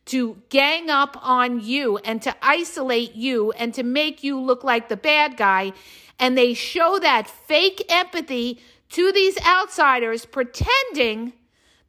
to 0.04 0.36
gang 0.50 0.90
up 0.90 1.18
on 1.22 1.62
you 1.62 1.98
and 2.00 2.22
to 2.22 2.36
isolate 2.42 3.16
you 3.16 3.54
and 3.54 3.74
to 3.74 3.82
make 3.82 4.26
you 4.26 4.38
look 4.38 4.62
like 4.62 4.90
the 4.90 4.98
bad 4.98 5.38
guy 5.38 5.72
and 6.20 6.38
they 6.38 6.54
show 6.54 7.00
that 7.00 7.30
fake 7.30 7.86
empathy 7.88 8.60
to 8.90 9.12
these 9.12 9.38
outsiders 9.46 10.26
pretending 10.26 11.34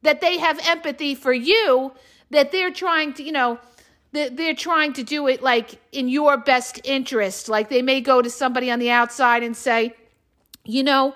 that 0.01 0.21
they 0.21 0.37
have 0.37 0.59
empathy 0.67 1.15
for 1.15 1.33
you 1.33 1.93
that 2.29 2.51
they're 2.51 2.71
trying 2.71 3.13
to 3.13 3.23
you 3.23 3.31
know 3.31 3.59
they're 4.11 4.55
trying 4.55 4.93
to 4.93 5.03
do 5.03 5.27
it 5.27 5.41
like 5.43 5.79
in 5.91 6.07
your 6.07 6.37
best 6.37 6.79
interest. 6.83 7.49
Like 7.49 7.69
they 7.69 7.81
may 7.81 8.01
go 8.01 8.21
to 8.21 8.29
somebody 8.29 8.71
on 8.71 8.79
the 8.79 8.89
outside 8.89 9.43
and 9.43 9.55
say, 9.55 9.93
you 10.63 10.83
know, 10.83 11.13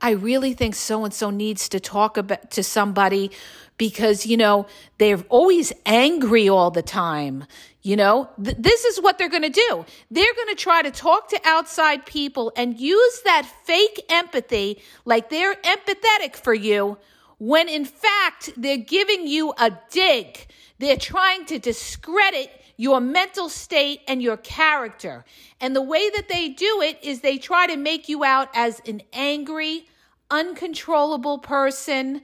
I 0.00 0.10
really 0.10 0.54
think 0.54 0.74
so 0.74 1.04
and 1.04 1.12
so 1.12 1.30
needs 1.30 1.68
to 1.70 1.80
talk 1.80 2.16
about 2.16 2.50
to 2.52 2.62
somebody 2.62 3.30
because 3.76 4.26
you 4.26 4.36
know 4.36 4.66
they're 4.98 5.24
always 5.28 5.72
angry 5.86 6.48
all 6.48 6.70
the 6.70 6.82
time. 6.82 7.44
You 7.88 7.96
know, 7.96 8.28
Th- 8.44 8.54
this 8.58 8.84
is 8.84 9.00
what 9.00 9.16
they're 9.16 9.30
going 9.30 9.50
to 9.50 9.62
do. 9.68 9.86
They're 10.10 10.34
going 10.34 10.54
to 10.54 10.62
try 10.62 10.82
to 10.82 10.90
talk 10.90 11.30
to 11.30 11.40
outside 11.42 12.04
people 12.04 12.52
and 12.54 12.78
use 12.78 13.22
that 13.24 13.46
fake 13.64 14.04
empathy 14.10 14.82
like 15.06 15.30
they're 15.30 15.54
empathetic 15.54 16.36
for 16.36 16.52
you 16.52 16.98
when 17.38 17.66
in 17.66 17.86
fact 17.86 18.50
they're 18.58 18.76
giving 18.76 19.26
you 19.26 19.54
a 19.58 19.70
dig 19.90 20.48
they're 20.78 20.98
trying 20.98 21.46
to 21.46 21.58
discredit 21.58 22.50
your 22.76 23.00
mental 23.00 23.48
state 23.48 24.02
and 24.06 24.22
your 24.22 24.36
character. 24.36 25.24
And 25.58 25.74
the 25.74 25.82
way 25.82 26.10
that 26.10 26.28
they 26.28 26.50
do 26.50 26.82
it 26.82 26.98
is 27.02 27.20
they 27.20 27.38
try 27.38 27.66
to 27.66 27.76
make 27.76 28.08
you 28.08 28.22
out 28.22 28.48
as 28.54 28.80
an 28.86 29.00
angry, 29.12 29.88
uncontrollable 30.30 31.38
person. 31.38 32.20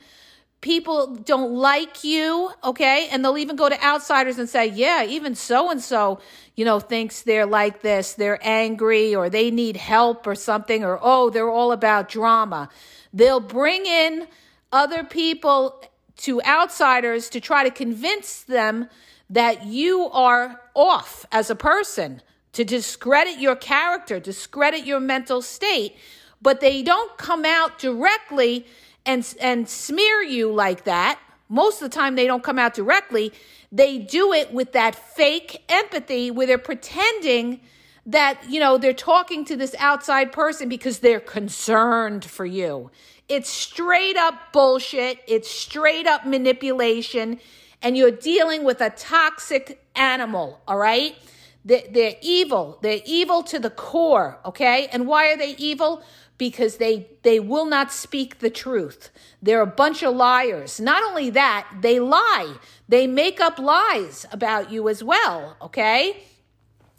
People 0.64 1.14
don't 1.14 1.52
like 1.52 2.04
you, 2.04 2.50
okay? 2.64 3.09
And 3.12 3.23
they'll 3.23 3.37
even 3.37 3.54
go 3.54 3.68
to 3.68 3.85
outsiders 3.85 4.38
and 4.38 4.49
say, 4.49 4.68
yeah, 4.68 5.04
even 5.04 5.35
so 5.35 5.71
and 5.71 5.83
so, 5.83 6.21
you 6.56 6.64
know, 6.64 6.80
thinks 6.80 7.21
they're 7.21 7.44
like 7.44 7.83
this. 7.83 8.14
They're 8.14 8.38
angry 8.40 9.14
or 9.14 9.28
they 9.28 9.50
need 9.50 9.76
help 9.76 10.26
or 10.26 10.35
something, 10.35 10.83
or 10.83 10.99
oh, 11.02 11.28
they're 11.28 11.50
all 11.50 11.71
about 11.71 12.09
drama. 12.09 12.71
They'll 13.12 13.40
bring 13.40 13.85
in 13.85 14.26
other 14.73 15.04
people 15.04 15.85
to 16.16 16.40
outsiders 16.44 17.28
to 17.28 17.40
try 17.40 17.64
to 17.64 17.71
convince 17.71 18.40
them 18.44 18.88
that 19.28 19.66
you 19.66 20.09
are 20.12 20.62
off 20.73 21.26
as 21.30 21.50
a 21.50 21.54
person, 21.54 22.23
to 22.54 22.64
discredit 22.64 23.38
your 23.38 23.54
character, 23.54 24.18
discredit 24.18 24.87
your 24.87 25.00
mental 25.00 25.42
state, 25.42 25.94
but 26.40 26.62
they 26.62 26.83
don't 26.83 27.18
come 27.18 27.44
out 27.44 27.78
directly 27.78 28.64
and 29.06 29.34
and 29.40 29.68
smear 29.68 30.23
you 30.23 30.52
like 30.52 30.84
that. 30.84 31.18
Most 31.49 31.82
of 31.82 31.90
the 31.90 31.94
time 31.94 32.14
they 32.14 32.26
don't 32.26 32.42
come 32.42 32.58
out 32.58 32.75
directly. 32.75 33.32
They 33.70 33.99
do 33.99 34.32
it 34.32 34.52
with 34.52 34.73
that 34.73 34.94
fake 34.94 35.62
empathy 35.68 36.30
where 36.30 36.46
they're 36.46 36.58
pretending 36.58 37.61
that, 38.06 38.38
you 38.49 38.61
know, 38.61 38.78
they're 38.78 38.92
talking 38.92 39.44
to 39.46 39.56
this 39.56 39.75
outside 39.78 40.30
person 40.32 40.68
because 40.68 40.99
they're 40.99 41.20
concerned 41.20 42.25
for 42.25 42.46
you. 42.46 42.90
It's 43.28 43.49
straight 43.49 44.16
up 44.16 44.52
bullshit. 44.52 45.20
It's 45.26 45.50
straight 45.50 46.06
up 46.06 46.26
manipulation. 46.26 47.40
And 47.82 47.96
you're 47.96 48.11
dealing 48.11 48.64
with 48.64 48.80
a 48.80 48.90
toxic 48.90 49.82
animal, 49.94 50.61
all 50.68 50.76
right? 50.76 51.16
They're, 51.64 52.16
evil. 52.20 52.78
They're 52.82 53.00
evil 53.06 53.42
to 53.44 53.58
the 53.58 53.70
core, 53.70 54.38
okay? 54.44 54.88
And 54.92 55.06
why 55.06 55.32
are 55.32 55.37
they 55.37 55.56
evil? 55.56 56.02
Because 56.37 56.79
they, 56.79 57.09
they 57.23 57.38
will 57.38 57.64
not 57.64 57.93
speak 57.93 58.41
the 58.41 58.50
truth. 58.50 59.11
They're 59.41 59.61
a 59.61 59.67
bunch 59.67 60.03
of 60.03 60.17
liars. 60.17 60.81
Not 60.81 61.03
only 61.03 61.31
that, 61.31 61.69
they 61.81 62.00
lie. 62.00 62.57
They 62.88 63.07
make 63.07 63.41
up 63.41 63.59
lies 63.59 64.26
about 64.33 64.73
you 64.73 64.88
as 64.88 65.05
well, 65.05 65.57
okay? 65.62 66.25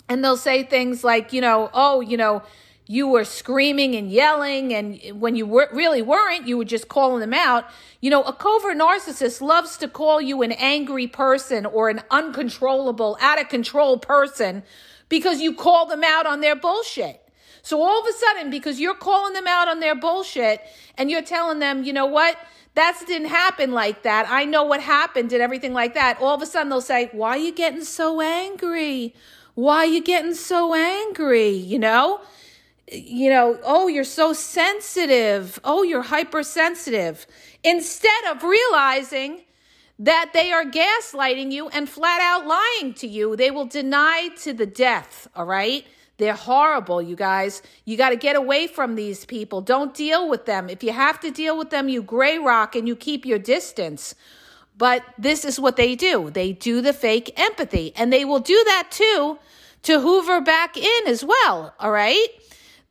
And 0.07 0.23
they'll 0.23 0.37
say 0.37 0.63
things 0.63 1.03
like, 1.03 1.33
you 1.33 1.41
know, 1.41 1.69
oh, 1.73 1.99
you 1.99 2.15
know, 2.15 2.43
you 2.87 3.07
were 3.07 3.25
screaming 3.25 3.95
and 3.95 4.11
yelling, 4.11 4.71
and 4.71 4.99
when 5.19 5.35
you 5.35 5.47
were, 5.47 5.67
really 5.73 6.03
weren't, 6.03 6.47
you 6.47 6.57
were 6.57 6.65
just 6.65 6.87
calling 6.87 7.19
them 7.19 7.33
out. 7.33 7.65
You 7.99 8.11
know, 8.11 8.21
a 8.23 8.33
covert 8.33 8.77
narcissist 8.77 9.41
loves 9.41 9.75
to 9.77 9.87
call 9.87 10.21
you 10.21 10.43
an 10.43 10.51
angry 10.51 11.07
person 11.07 11.65
or 11.65 11.89
an 11.89 12.01
uncontrollable, 12.11 13.17
out 13.19 13.41
of 13.41 13.49
control 13.49 13.97
person 13.97 14.61
because 15.09 15.41
you 15.41 15.53
call 15.53 15.87
them 15.87 16.03
out 16.03 16.27
on 16.27 16.41
their 16.41 16.55
bullshit. 16.55 17.24
So 17.65 17.81
all 17.81 17.99
of 17.99 18.07
a 18.07 18.13
sudden, 18.13 18.51
because 18.51 18.79
you're 18.79 18.93
calling 18.93 19.33
them 19.33 19.47
out 19.47 19.67
on 19.67 19.79
their 19.79 19.95
bullshit 19.95 20.61
and 20.99 21.09
you're 21.09 21.23
telling 21.23 21.57
them, 21.57 21.83
you 21.83 21.93
know 21.93 22.05
what? 22.05 22.37
That 22.75 23.01
didn't 23.07 23.29
happen 23.29 23.71
like 23.71 24.03
that. 24.03 24.27
I 24.29 24.45
know 24.45 24.63
what 24.63 24.81
happened 24.81 25.33
and 25.33 25.41
everything 25.41 25.73
like 25.73 25.95
that. 25.95 26.21
All 26.21 26.35
of 26.35 26.43
a 26.43 26.45
sudden, 26.45 26.69
they'll 26.69 26.79
say, 26.79 27.09
Why 27.11 27.29
are 27.29 27.37
you 27.37 27.51
getting 27.51 27.83
so 27.83 28.21
angry? 28.21 29.15
Why 29.55 29.77
are 29.77 29.85
you 29.85 30.03
getting 30.03 30.35
so 30.35 30.75
angry? 30.75 31.49
You 31.49 31.79
know? 31.79 32.21
you 32.91 33.31
know, 33.31 33.57
oh, 33.63 33.87
you're 33.87 34.03
so 34.03 34.31
sensitive. 34.33 35.59
Oh, 35.63 35.81
you're 35.81 36.03
hypersensitive. 36.03 37.25
Instead 37.63 38.25
of 38.29 38.43
realizing 38.43 39.41
that 39.97 40.31
they 40.33 40.51
are 40.51 40.65
gaslighting 40.65 41.51
you 41.51 41.69
and 41.69 41.89
flat 41.89 42.21
out 42.21 42.45
lying 42.45 42.93
to 42.95 43.07
you, 43.07 43.35
they 43.35 43.49
will 43.49 43.65
deny 43.65 44.29
to 44.43 44.53
the 44.53 44.67
death, 44.67 45.27
all 45.35 45.45
right? 45.45 45.83
They're 46.17 46.33
horrible, 46.33 47.01
you 47.01 47.15
guys. 47.15 47.61
You 47.83 47.97
got 47.97 48.09
to 48.09 48.15
get 48.15 48.35
away 48.35 48.67
from 48.67 48.95
these 48.95 49.25
people. 49.25 49.61
Don't 49.61 49.93
deal 49.93 50.29
with 50.29 50.45
them. 50.45 50.69
If 50.69 50.83
you 50.83 50.93
have 50.93 51.19
to 51.21 51.31
deal 51.31 51.57
with 51.57 51.69
them, 51.69 51.89
you 51.89 52.01
gray 52.01 52.37
rock 52.37 52.75
and 52.75 52.87
you 52.87 52.95
keep 52.95 53.25
your 53.25 53.39
distance. 53.39 54.15
But 54.77 55.03
this 55.17 55.45
is 55.45 55.59
what 55.59 55.77
they 55.77 55.95
do 55.95 56.29
they 56.29 56.51
do 56.51 56.81
the 56.81 56.93
fake 56.93 57.31
empathy, 57.37 57.93
and 57.95 58.11
they 58.11 58.25
will 58.25 58.39
do 58.39 58.61
that 58.65 58.87
too 58.91 59.39
to 59.83 59.99
hoover 59.99 60.41
back 60.41 60.75
in 60.77 61.07
as 61.07 61.23
well, 61.23 61.73
all 61.79 61.91
right? 61.91 62.27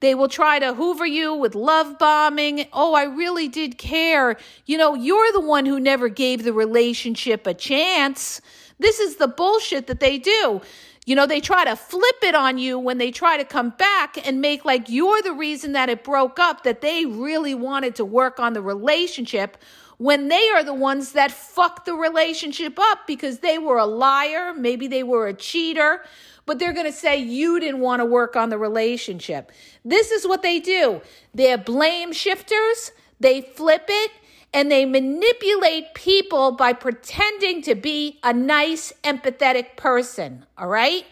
They 0.00 0.14
will 0.14 0.28
try 0.28 0.58
to 0.58 0.74
hoover 0.74 1.06
you 1.06 1.34
with 1.34 1.54
love 1.54 1.98
bombing. 1.98 2.66
Oh, 2.72 2.94
I 2.94 3.04
really 3.04 3.48
did 3.48 3.78
care. 3.78 4.36
You 4.66 4.78
know, 4.78 4.94
you're 4.94 5.32
the 5.32 5.40
one 5.40 5.66
who 5.66 5.80
never 5.80 6.08
gave 6.08 6.44
the 6.44 6.52
relationship 6.52 7.46
a 7.46 7.54
chance. 7.54 8.40
This 8.78 9.00
is 9.00 9.16
the 9.16 9.28
bullshit 9.28 9.86
that 9.86 10.00
they 10.00 10.18
do. 10.18 10.60
You 11.04 11.14
know, 11.14 11.26
they 11.26 11.40
try 11.40 11.64
to 11.64 11.76
flip 11.76 12.16
it 12.22 12.34
on 12.34 12.56
you 12.56 12.78
when 12.78 12.98
they 12.98 13.10
try 13.10 13.36
to 13.36 13.44
come 13.44 13.70
back 13.70 14.26
and 14.26 14.40
make 14.40 14.64
like 14.64 14.88
you're 14.88 15.20
the 15.22 15.34
reason 15.34 15.72
that 15.72 15.88
it 15.88 16.02
broke 16.02 16.38
up, 16.38 16.64
that 16.64 16.80
they 16.80 17.04
really 17.04 17.54
wanted 17.54 17.94
to 17.96 18.04
work 18.04 18.40
on 18.40 18.54
the 18.54 18.62
relationship 18.62 19.58
when 19.98 20.28
they 20.28 20.50
are 20.50 20.64
the 20.64 20.74
ones 20.74 21.12
that 21.12 21.30
fucked 21.30 21.86
the 21.86 21.94
relationship 21.94 22.78
up 22.78 23.06
because 23.06 23.38
they 23.38 23.58
were 23.58 23.78
a 23.78 23.86
liar, 23.86 24.52
maybe 24.54 24.86
they 24.88 25.02
were 25.02 25.28
a 25.28 25.34
cheater, 25.34 26.04
but 26.46 26.58
they're 26.58 26.72
going 26.72 26.86
to 26.86 26.92
say 26.92 27.16
you 27.16 27.60
didn't 27.60 27.80
want 27.80 28.00
to 28.00 28.04
work 28.04 28.36
on 28.36 28.48
the 28.48 28.58
relationship. 28.58 29.52
This 29.84 30.10
is 30.10 30.26
what 30.26 30.42
they 30.42 30.58
do. 30.58 31.00
They're 31.32 31.58
blame 31.58 32.12
shifters, 32.12 32.92
they 33.20 33.40
flip 33.40 33.84
it, 33.88 34.10
and 34.54 34.70
they 34.70 34.84
manipulate 34.84 35.92
people 35.94 36.52
by 36.52 36.72
pretending 36.72 37.60
to 37.62 37.74
be 37.74 38.20
a 38.22 38.32
nice, 38.32 38.92
empathetic 39.02 39.76
person. 39.76 40.46
All 40.56 40.68
right. 40.68 41.04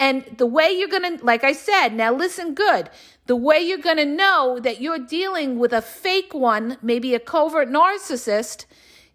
And 0.00 0.24
the 0.36 0.46
way 0.46 0.72
you're 0.72 0.88
going 0.88 1.18
to, 1.18 1.24
like 1.24 1.44
I 1.44 1.52
said, 1.52 1.90
now 1.90 2.12
listen 2.12 2.54
good. 2.54 2.90
The 3.26 3.36
way 3.36 3.60
you're 3.60 3.78
going 3.78 3.98
to 3.98 4.04
know 4.04 4.58
that 4.60 4.80
you're 4.80 4.98
dealing 4.98 5.60
with 5.60 5.72
a 5.72 5.80
fake 5.80 6.34
one, 6.34 6.76
maybe 6.82 7.14
a 7.14 7.20
covert 7.20 7.68
narcissist, 7.68 8.66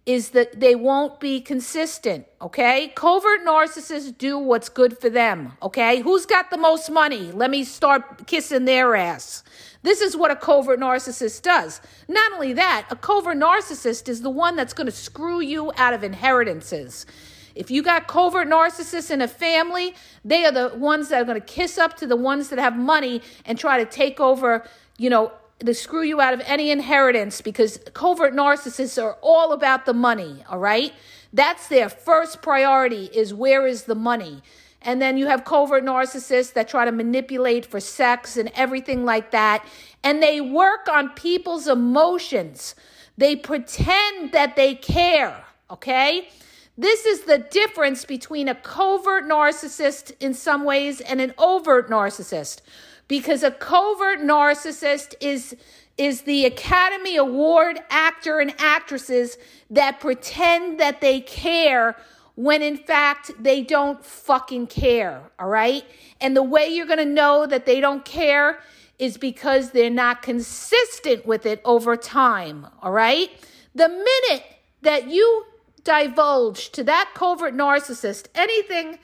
is 0.07 0.29
that 0.29 0.61
they 0.61 0.73
won't 0.73 1.19
be 1.19 1.41
consistent, 1.41 2.25
okay? 2.41 2.93
Covert 2.95 3.45
narcissists 3.45 4.17
do 4.17 4.39
what's 4.39 4.69
good 4.69 4.97
for 4.97 5.09
them, 5.09 5.51
okay? 5.61 5.99
Who's 5.99 6.25
got 6.25 6.49
the 6.49 6.57
most 6.57 6.89
money? 6.89 7.29
Let 7.33 7.51
me 7.51 7.65
start 7.65 8.25
kissing 8.25 8.63
their 8.63 8.95
ass. 8.95 9.43
This 9.83 9.99
is 9.99 10.15
what 10.15 10.31
a 10.31 10.37
covert 10.37 10.79
narcissist 10.79 11.41
does. 11.41 11.81
Not 12.07 12.31
only 12.31 12.53
that, 12.53 12.87
a 12.89 12.95
covert 12.95 13.35
narcissist 13.35 14.07
is 14.07 14.21
the 14.21 14.29
one 14.29 14.55
that's 14.55 14.73
going 14.73 14.87
to 14.87 14.93
screw 14.93 15.41
you 15.41 15.73
out 15.75 15.93
of 15.93 16.05
inheritances. 16.05 17.05
If 17.53 17.69
you 17.69 17.83
got 17.83 18.07
covert 18.07 18.47
narcissists 18.47 19.11
in 19.11 19.21
a 19.21 19.27
family, 19.27 19.93
they 20.23 20.45
are 20.45 20.53
the 20.53 20.71
ones 20.77 21.09
that 21.09 21.21
are 21.21 21.25
going 21.25 21.41
to 21.41 21.45
kiss 21.45 21.77
up 21.77 21.97
to 21.97 22.07
the 22.07 22.15
ones 22.15 22.47
that 22.47 22.59
have 22.59 22.77
money 22.77 23.21
and 23.43 23.59
try 23.59 23.83
to 23.83 23.85
take 23.85 24.21
over, 24.21 24.65
you 24.97 25.09
know, 25.09 25.33
to 25.65 25.73
screw 25.73 26.03
you 26.03 26.21
out 26.21 26.33
of 26.33 26.41
any 26.45 26.69
inheritance 26.69 27.41
because 27.41 27.79
covert 27.93 28.33
narcissists 28.33 29.01
are 29.01 29.17
all 29.21 29.51
about 29.53 29.85
the 29.85 29.93
money, 29.93 30.43
all 30.49 30.59
right? 30.59 30.93
That's 31.33 31.67
their 31.67 31.89
first 31.89 32.41
priority 32.41 33.09
is 33.13 33.33
where 33.33 33.65
is 33.65 33.83
the 33.83 33.95
money? 33.95 34.41
And 34.81 35.01
then 35.01 35.17
you 35.17 35.27
have 35.27 35.43
covert 35.43 35.83
narcissists 35.83 36.53
that 36.53 36.67
try 36.67 36.85
to 36.85 36.91
manipulate 36.91 37.65
for 37.65 37.79
sex 37.79 38.37
and 38.37 38.51
everything 38.55 39.03
like 39.03 39.31
that. 39.31 39.65
And 40.03 40.21
they 40.21 40.39
work 40.39 40.87
on 40.87 41.09
people's 41.09 41.67
emotions. 41.67 42.75
They 43.17 43.35
pretend 43.35 44.31
that 44.33 44.55
they 44.55 44.75
care, 44.75 45.43
okay? 45.71 46.29
This 46.77 47.05
is 47.05 47.21
the 47.21 47.39
difference 47.39 48.05
between 48.05 48.47
a 48.47 48.55
covert 48.55 49.23
narcissist 49.23 50.13
in 50.19 50.33
some 50.33 50.63
ways 50.63 51.01
and 51.01 51.19
an 51.19 51.33
overt 51.37 51.89
narcissist. 51.89 52.61
Because 53.07 53.41
a 53.41 53.51
covert 53.51 54.19
narcissist 54.19 55.15
is 55.19 55.55
is 55.97 56.21
the 56.21 56.45
Academy 56.45 57.15
Award 57.15 57.79
actor 57.89 58.39
and 58.39 58.53
actresses 58.59 59.35
that 59.71 59.99
pretend 59.99 60.79
that 60.79 61.01
they 61.01 61.19
care 61.21 61.95
when 62.35 62.61
in 62.61 62.77
fact 62.77 63.31
they 63.39 63.63
don't 63.63 64.05
fucking 64.05 64.67
care, 64.67 65.23
all 65.39 65.49
right? 65.49 65.83
And 66.21 66.37
the 66.37 66.43
way 66.43 66.67
you're 66.67 66.85
going 66.85 66.99
to 66.99 67.05
know 67.05 67.47
that 67.47 67.65
they 67.65 67.81
don't 67.81 68.05
care 68.05 68.59
is 68.99 69.17
because 69.17 69.71
they're 69.71 69.89
not 69.89 70.21
consistent 70.21 71.25
with 71.25 71.47
it 71.47 71.61
over 71.65 71.95
time, 71.95 72.67
all 72.83 72.91
right? 72.91 73.31
The 73.73 73.89
minute 73.89 74.43
that 74.83 75.07
you 75.09 75.45
divulge 75.83 76.69
to 76.71 76.83
that 76.83 77.11
covert 77.13 77.53
narcissist 77.53 78.27
anything, 78.35 78.99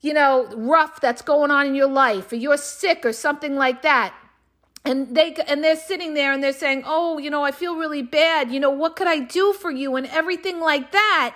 you 0.00 0.12
know, 0.12 0.46
rough 0.54 1.00
that's 1.00 1.22
going 1.22 1.50
on 1.50 1.66
in 1.66 1.74
your 1.74 1.88
life, 1.88 2.32
or 2.32 2.36
you're 2.36 2.56
sick 2.56 3.04
or 3.04 3.12
something 3.12 3.56
like 3.56 3.82
that, 3.82 4.14
and 4.84 5.16
they 5.16 5.34
and 5.46 5.62
they're 5.62 5.76
sitting 5.76 6.14
there 6.14 6.32
and 6.32 6.42
they're 6.42 6.52
saying, 6.52 6.82
"Oh, 6.86 7.18
you 7.18 7.30
know, 7.30 7.42
I 7.42 7.50
feel 7.50 7.76
really 7.76 8.02
bad. 8.02 8.50
You 8.50 8.60
know, 8.60 8.70
what 8.70 8.96
could 8.96 9.08
I 9.08 9.20
do 9.20 9.52
for 9.52 9.70
you?" 9.70 9.96
and 9.96 10.06
everything 10.06 10.60
like 10.60 10.92
that 10.92 11.34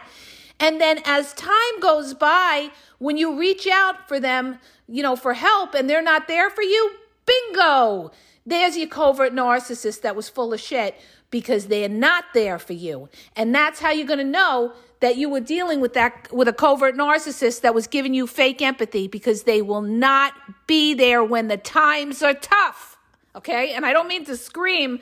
and 0.60 0.78
then 0.78 1.00
as 1.06 1.32
time 1.32 1.80
goes 1.80 2.12
by, 2.12 2.68
when 2.98 3.16
you 3.16 3.38
reach 3.38 3.66
out 3.66 4.06
for 4.06 4.20
them, 4.20 4.58
you 4.86 5.02
know, 5.02 5.16
for 5.16 5.32
help 5.32 5.74
and 5.74 5.88
they're 5.88 6.02
not 6.02 6.28
there 6.28 6.50
for 6.50 6.62
you, 6.62 6.92
bingo! 7.26 8.12
There's 8.46 8.76
your 8.76 8.88
covert 8.88 9.32
narcissist 9.32 10.00
that 10.02 10.16
was 10.16 10.28
full 10.28 10.52
of 10.52 10.60
shit 10.60 11.00
because 11.30 11.66
they're 11.66 11.88
not 11.88 12.24
there 12.34 12.58
for 12.58 12.72
you. 12.72 13.08
And 13.36 13.54
that's 13.54 13.80
how 13.80 13.90
you're 13.90 14.06
going 14.06 14.18
to 14.18 14.24
know 14.24 14.72
that 15.00 15.16
you 15.16 15.28
were 15.28 15.40
dealing 15.40 15.80
with 15.80 15.94
that 15.94 16.28
with 16.32 16.48
a 16.48 16.52
covert 16.52 16.94
narcissist 16.94 17.62
that 17.62 17.74
was 17.74 17.86
giving 17.86 18.14
you 18.14 18.26
fake 18.26 18.60
empathy 18.60 19.08
because 19.08 19.44
they 19.44 19.62
will 19.62 19.82
not 19.82 20.34
be 20.66 20.94
there 20.94 21.24
when 21.24 21.48
the 21.48 21.56
times 21.56 22.22
are 22.22 22.34
tough. 22.34 22.98
Okay? 23.34 23.72
And 23.72 23.86
I 23.86 23.92
don't 23.92 24.08
mean 24.08 24.24
to 24.26 24.36
scream 24.36 25.00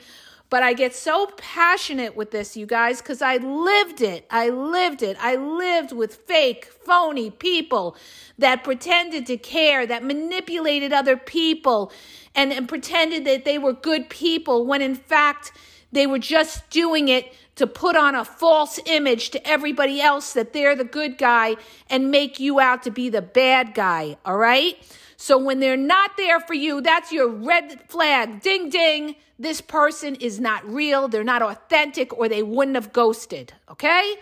but 0.49 0.63
I 0.63 0.73
get 0.73 0.95
so 0.95 1.27
passionate 1.37 2.15
with 2.15 2.31
this, 2.31 2.57
you 2.57 2.65
guys, 2.65 3.01
because 3.01 3.21
I 3.21 3.37
lived 3.37 4.01
it. 4.01 4.25
I 4.31 4.49
lived 4.49 5.03
it. 5.03 5.15
I 5.19 5.35
lived 5.35 5.91
with 5.91 6.15
fake, 6.15 6.65
phony 6.65 7.29
people 7.29 7.95
that 8.37 8.63
pretended 8.63 9.27
to 9.27 9.37
care, 9.37 9.85
that 9.85 10.03
manipulated 10.03 10.91
other 10.91 11.17
people, 11.17 11.91
and, 12.33 12.51
and 12.51 12.67
pretended 12.67 13.25
that 13.25 13.45
they 13.45 13.57
were 13.57 13.73
good 13.73 14.09
people 14.09 14.65
when 14.65 14.81
in 14.81 14.95
fact 14.95 15.51
they 15.91 16.07
were 16.07 16.19
just 16.19 16.69
doing 16.69 17.09
it 17.09 17.33
to 17.55 17.67
put 17.67 17.95
on 17.95 18.15
a 18.15 18.23
false 18.23 18.79
image 18.85 19.31
to 19.31 19.47
everybody 19.47 20.01
else 20.01 20.33
that 20.33 20.53
they're 20.53 20.75
the 20.75 20.83
good 20.83 21.17
guy 21.17 21.55
and 21.89 22.09
make 22.09 22.39
you 22.39 22.59
out 22.59 22.83
to 22.83 22.91
be 22.91 23.09
the 23.09 23.21
bad 23.21 23.73
guy. 23.73 24.15
All 24.25 24.37
right? 24.37 24.77
So 25.21 25.37
when 25.37 25.59
they're 25.59 25.75
not 25.75 26.15
there 26.15 26.39
for 26.39 26.53
you, 26.53 26.79
that's 26.79 27.11
your 27.11 27.27
red 27.27 27.81
flag. 27.89 28.39
Ding, 28.39 28.69
ding. 28.69 29.17
This 29.37 29.59
person 29.59 30.15
is 30.15 30.39
not 30.39 30.65
real. 30.65 31.09
They're 31.09 31.25
not 31.25 31.41
authentic 31.41 32.17
or 32.17 32.29
they 32.29 32.41
wouldn't 32.41 32.75
have 32.75 32.93
ghosted. 32.93 33.51
Okay? 33.69 34.15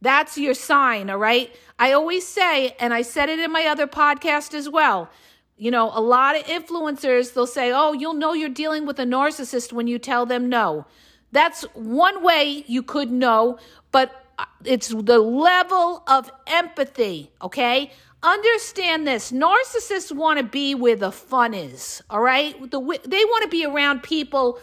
That's 0.00 0.38
your 0.38 0.54
sign. 0.54 1.10
All 1.10 1.18
right? 1.18 1.54
I 1.78 1.92
always 1.92 2.26
say, 2.26 2.74
and 2.80 2.94
I 2.94 3.02
said 3.02 3.28
it 3.28 3.38
in 3.38 3.52
my 3.52 3.66
other 3.66 3.86
podcast 3.86 4.54
as 4.54 4.70
well. 4.70 5.10
You 5.58 5.70
know, 5.70 5.90
a 5.92 6.00
lot 6.00 6.34
of 6.34 6.44
influencers, 6.44 7.34
they'll 7.34 7.46
say, 7.46 7.70
oh, 7.70 7.92
you'll 7.92 8.14
know 8.14 8.32
you're 8.32 8.48
dealing 8.48 8.86
with 8.86 8.98
a 8.98 9.04
narcissist 9.04 9.74
when 9.74 9.86
you 9.86 9.98
tell 9.98 10.24
them 10.24 10.48
no. 10.48 10.86
That's 11.30 11.64
one 11.74 12.22
way 12.22 12.64
you 12.66 12.82
could 12.82 13.10
know, 13.10 13.58
but 13.92 14.24
it's 14.64 14.88
the 14.88 15.18
level 15.18 16.02
of 16.06 16.30
empathy, 16.46 17.32
okay? 17.42 17.92
Understand 18.22 19.06
this 19.06 19.30
narcissists 19.30 20.10
want 20.10 20.38
to 20.38 20.44
be 20.44 20.74
where 20.74 20.96
the 20.96 21.12
fun 21.12 21.54
is, 21.54 22.02
all 22.10 22.20
right? 22.20 22.58
The, 22.70 22.80
they 23.06 23.24
want 23.24 23.42
to 23.44 23.48
be 23.48 23.64
around 23.64 24.02
people 24.02 24.58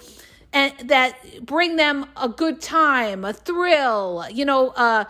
and 0.52 0.74
that 0.90 1.46
bring 1.46 1.78
them 1.78 2.06
a 2.22 2.28
good 2.28 2.62
time, 2.62 3.24
a 3.24 3.32
thrill, 3.32 4.26
you 4.32 4.44
know, 4.44 4.70
uh, 4.70 5.06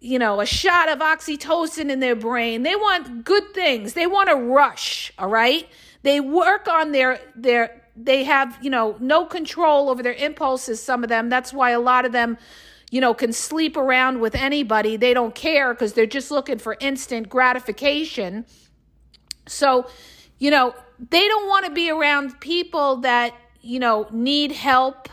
you 0.00 0.18
know, 0.18 0.40
a 0.40 0.46
shot 0.46 0.88
of 0.88 0.98
oxytocin 0.98 1.90
in 1.90 2.00
their 2.00 2.16
brain. 2.16 2.62
They 2.62 2.76
want 2.76 3.24
good 3.24 3.54
things. 3.54 3.94
They 3.94 4.06
want 4.06 4.28
to 4.28 4.36
rush, 4.36 5.12
all 5.18 5.28
right? 5.28 5.68
They 6.02 6.20
work 6.20 6.68
on 6.68 6.92
their 6.92 7.20
their 7.34 7.80
they 7.96 8.24
have, 8.24 8.58
you 8.60 8.70
know, 8.70 8.96
no 9.00 9.24
control 9.24 9.88
over 9.88 10.02
their 10.02 10.14
impulses 10.14 10.82
some 10.82 11.04
of 11.04 11.08
them. 11.08 11.28
That's 11.28 11.52
why 11.52 11.70
a 11.70 11.80
lot 11.80 12.04
of 12.04 12.12
them 12.12 12.38
you 12.94 13.00
know, 13.00 13.12
can 13.12 13.32
sleep 13.32 13.76
around 13.76 14.20
with 14.20 14.36
anybody. 14.36 14.96
They 14.96 15.12
don't 15.12 15.34
care 15.34 15.74
because 15.74 15.94
they're 15.94 16.06
just 16.06 16.30
looking 16.30 16.58
for 16.58 16.76
instant 16.78 17.28
gratification. 17.28 18.46
So, 19.48 19.88
you 20.38 20.52
know, 20.52 20.76
they 21.10 21.26
don't 21.26 21.48
want 21.48 21.66
to 21.66 21.72
be 21.72 21.90
around 21.90 22.38
people 22.38 22.98
that, 22.98 23.34
you 23.60 23.80
know, 23.80 24.06
need 24.12 24.52
help. 24.52 25.08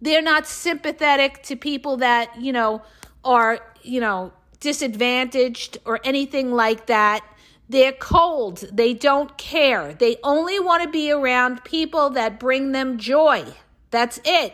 They're 0.00 0.22
not 0.22 0.48
sympathetic 0.48 1.40
to 1.44 1.54
people 1.54 1.98
that, 1.98 2.36
you 2.40 2.52
know, 2.52 2.82
are, 3.24 3.60
you 3.82 4.00
know, 4.00 4.32
disadvantaged 4.58 5.78
or 5.84 6.00
anything 6.02 6.50
like 6.50 6.86
that. 6.86 7.24
They're 7.68 7.92
cold. 7.92 8.64
They 8.72 8.92
don't 8.92 9.38
care. 9.38 9.94
They 9.94 10.16
only 10.24 10.58
want 10.58 10.82
to 10.82 10.88
be 10.88 11.12
around 11.12 11.62
people 11.62 12.10
that 12.10 12.40
bring 12.40 12.72
them 12.72 12.98
joy. 12.98 13.44
That's 13.92 14.18
it. 14.24 14.52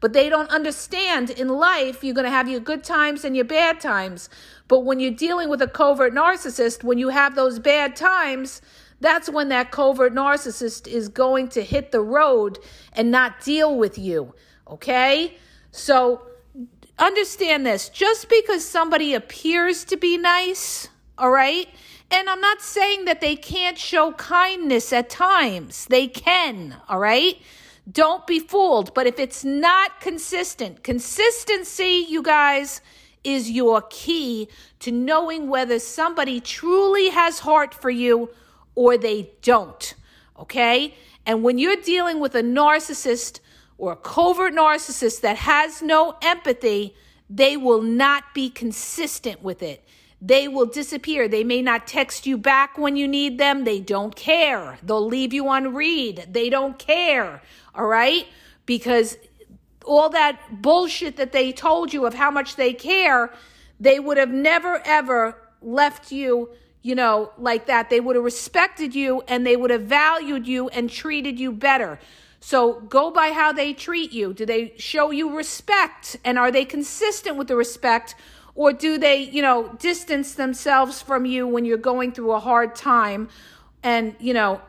But 0.00 0.12
they 0.12 0.28
don't 0.28 0.50
understand 0.50 1.30
in 1.30 1.48
life, 1.48 2.04
you're 2.04 2.14
going 2.14 2.26
to 2.26 2.30
have 2.30 2.48
your 2.48 2.60
good 2.60 2.84
times 2.84 3.24
and 3.24 3.34
your 3.34 3.46
bad 3.46 3.80
times. 3.80 4.28
But 4.68 4.80
when 4.80 5.00
you're 5.00 5.10
dealing 5.10 5.48
with 5.48 5.62
a 5.62 5.68
covert 5.68 6.12
narcissist, 6.12 6.84
when 6.84 6.98
you 6.98 7.08
have 7.08 7.34
those 7.34 7.58
bad 7.58 7.96
times, 7.96 8.60
that's 9.00 9.28
when 9.28 9.48
that 9.48 9.70
covert 9.70 10.14
narcissist 10.14 10.86
is 10.86 11.08
going 11.08 11.48
to 11.48 11.62
hit 11.62 11.92
the 11.92 12.00
road 12.00 12.58
and 12.92 13.10
not 13.10 13.40
deal 13.40 13.76
with 13.76 13.98
you. 13.98 14.34
Okay? 14.68 15.36
So 15.70 16.22
understand 16.98 17.66
this 17.66 17.88
just 17.88 18.28
because 18.28 18.64
somebody 18.64 19.14
appears 19.14 19.84
to 19.84 19.96
be 19.96 20.16
nice, 20.16 20.88
all 21.18 21.30
right? 21.30 21.68
And 22.10 22.28
I'm 22.30 22.40
not 22.40 22.62
saying 22.62 23.04
that 23.06 23.20
they 23.20 23.36
can't 23.36 23.76
show 23.76 24.12
kindness 24.12 24.92
at 24.92 25.10
times, 25.10 25.86
they 25.86 26.06
can, 26.06 26.76
all 26.88 26.98
right? 26.98 27.36
Don't 27.90 28.26
be 28.26 28.38
fooled. 28.38 28.94
But 28.94 29.06
if 29.06 29.18
it's 29.18 29.44
not 29.44 30.00
consistent, 30.00 30.82
consistency, 30.82 32.06
you 32.08 32.22
guys, 32.22 32.80
is 33.22 33.50
your 33.50 33.82
key 33.90 34.48
to 34.80 34.92
knowing 34.92 35.48
whether 35.48 35.78
somebody 35.78 36.40
truly 36.40 37.08
has 37.10 37.40
heart 37.40 37.74
for 37.74 37.90
you 37.90 38.30
or 38.74 38.96
they 38.96 39.30
don't. 39.42 39.94
Okay? 40.38 40.94
And 41.26 41.42
when 41.42 41.58
you're 41.58 41.76
dealing 41.76 42.20
with 42.20 42.34
a 42.34 42.42
narcissist 42.42 43.40
or 43.78 43.92
a 43.92 43.96
covert 43.96 44.54
narcissist 44.54 45.20
that 45.22 45.36
has 45.36 45.82
no 45.82 46.16
empathy, 46.22 46.94
they 47.28 47.56
will 47.56 47.82
not 47.82 48.32
be 48.32 48.48
consistent 48.48 49.42
with 49.42 49.62
it. 49.62 49.85
They 50.20 50.48
will 50.48 50.66
disappear. 50.66 51.28
They 51.28 51.44
may 51.44 51.62
not 51.62 51.86
text 51.86 52.26
you 52.26 52.38
back 52.38 52.78
when 52.78 52.96
you 52.96 53.06
need 53.06 53.38
them. 53.38 53.64
They 53.64 53.80
don't 53.80 54.16
care. 54.16 54.78
They'll 54.82 55.06
leave 55.06 55.32
you 55.32 55.48
on 55.48 55.74
read. 55.74 56.28
They 56.30 56.48
don't 56.48 56.78
care. 56.78 57.42
All 57.74 57.86
right? 57.86 58.26
Because 58.64 59.18
all 59.84 60.08
that 60.10 60.62
bullshit 60.62 61.16
that 61.16 61.32
they 61.32 61.52
told 61.52 61.92
you 61.92 62.06
of 62.06 62.14
how 62.14 62.30
much 62.30 62.56
they 62.56 62.72
care, 62.72 63.32
they 63.78 64.00
would 64.00 64.16
have 64.16 64.32
never 64.32 64.82
ever 64.84 65.38
left 65.60 66.10
you 66.10 66.50
you 66.86 66.94
know, 66.94 67.32
like 67.36 67.66
that. 67.66 67.90
They 67.90 67.98
would 67.98 68.14
have 68.14 68.24
respected 68.24 68.94
you 68.94 69.20
and 69.26 69.44
they 69.44 69.56
would 69.56 69.72
have 69.72 69.82
valued 69.82 70.46
you 70.46 70.68
and 70.68 70.88
treated 70.88 71.40
you 71.40 71.50
better. 71.50 71.98
So 72.38 72.74
go 72.74 73.10
by 73.10 73.32
how 73.32 73.52
they 73.52 73.72
treat 73.72 74.12
you. 74.12 74.32
Do 74.32 74.46
they 74.46 74.72
show 74.78 75.10
you 75.10 75.36
respect? 75.36 76.16
And 76.24 76.38
are 76.38 76.52
they 76.52 76.64
consistent 76.64 77.36
with 77.36 77.48
the 77.48 77.56
respect? 77.56 78.14
Or 78.56 78.72
do 78.72 78.98
they, 78.98 79.18
you 79.18 79.42
know, 79.42 79.68
distance 79.78 80.34
themselves 80.34 81.02
from 81.02 81.26
you 81.26 81.46
when 81.46 81.64
you're 81.64 81.76
going 81.76 82.12
through 82.12 82.32
a 82.32 82.40
hard 82.40 82.74
time? 82.74 83.28
And, 83.82 84.16
you 84.18 84.32
know, 84.32 84.62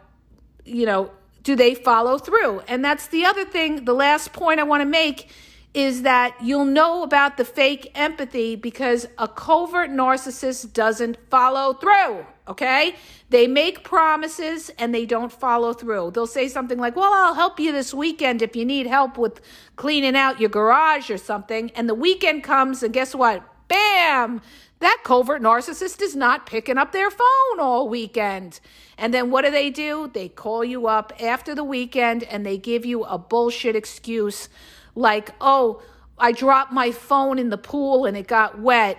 you 0.65 0.85
know, 0.85 1.11
do 1.41 1.55
they 1.55 1.73
follow 1.73 2.17
through? 2.17 2.59
And 2.67 2.83
that's 2.83 3.07
the 3.07 3.25
other 3.25 3.45
thing, 3.45 3.85
the 3.85 3.93
last 3.93 4.33
point 4.33 4.59
I 4.59 4.63
want 4.63 4.81
to 4.81 4.85
make 4.85 5.31
is 5.73 6.01
that 6.01 6.35
you'll 6.41 6.65
know 6.65 7.03
about 7.03 7.37
the 7.37 7.45
fake 7.45 7.91
empathy 7.95 8.55
because 8.55 9.07
a 9.17 9.27
covert 9.27 9.89
narcissist 9.89 10.73
doesn't 10.73 11.17
follow 11.29 11.73
through. 11.73 12.25
Okay? 12.47 12.95
They 13.29 13.47
make 13.47 13.83
promises 13.83 14.69
and 14.77 14.93
they 14.93 15.05
don't 15.05 15.31
follow 15.31 15.73
through. 15.73 16.11
They'll 16.11 16.27
say 16.27 16.47
something 16.47 16.79
like, 16.79 16.95
Well, 16.95 17.13
I'll 17.13 17.35
help 17.35 17.59
you 17.59 17.71
this 17.71 17.93
weekend 17.93 18.41
if 18.41 18.55
you 18.55 18.65
need 18.65 18.87
help 18.87 19.17
with 19.17 19.39
cleaning 19.75 20.15
out 20.15 20.39
your 20.39 20.49
garage 20.49 21.09
or 21.09 21.17
something. 21.17 21.71
And 21.71 21.87
the 21.87 21.95
weekend 21.95 22.43
comes, 22.43 22.83
and 22.83 22.93
guess 22.93 23.13
what? 23.13 23.43
Bam! 23.67 24.41
That 24.79 24.99
covert 25.03 25.41
narcissist 25.41 26.01
is 26.01 26.15
not 26.15 26.45
picking 26.45 26.77
up 26.77 26.91
their 26.91 27.09
phone 27.09 27.59
all 27.59 27.89
weekend. 27.89 28.59
And 28.97 29.13
then 29.13 29.31
what 29.31 29.43
do 29.43 29.51
they 29.51 29.69
do? 29.69 30.09
They 30.13 30.29
call 30.29 30.63
you 30.63 30.87
up 30.87 31.13
after 31.19 31.55
the 31.55 31.63
weekend 31.63 32.23
and 32.23 32.45
they 32.45 32.57
give 32.57 32.85
you 32.85 33.03
a 33.03 33.17
bullshit 33.17 33.75
excuse 33.75 34.49
like, 34.93 35.31
oh, 35.41 35.81
I 36.17 36.31
dropped 36.31 36.71
my 36.71 36.91
phone 36.91 37.39
in 37.39 37.49
the 37.49 37.57
pool 37.57 38.05
and 38.05 38.15
it 38.15 38.27
got 38.27 38.59
wet. 38.59 38.97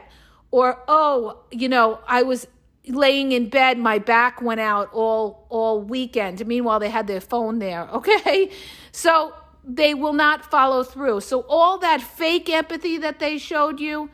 Or, 0.50 0.82
oh, 0.88 1.40
you 1.50 1.68
know, 1.68 2.00
I 2.06 2.22
was 2.22 2.46
laying 2.88 3.32
in 3.32 3.48
bed, 3.48 3.78
my 3.78 3.98
back 3.98 4.40
went 4.40 4.60
out 4.60 4.88
all 4.92 5.46
all 5.50 5.82
weekend. 5.82 6.44
Meanwhile, 6.46 6.80
they 6.80 6.90
had 6.90 7.06
their 7.06 7.20
phone 7.20 7.58
there. 7.58 7.88
Okay. 7.98 8.50
So 8.92 9.34
they 9.64 9.92
will 9.92 10.12
not 10.12 10.44
follow 10.50 10.82
through. 10.82 11.20
So 11.20 11.44
all 11.48 11.78
that 11.78 12.00
fake 12.00 12.48
empathy 12.48 12.96
that 12.98 13.18
they 13.18 13.38
showed 13.38 13.80
you 13.80 14.10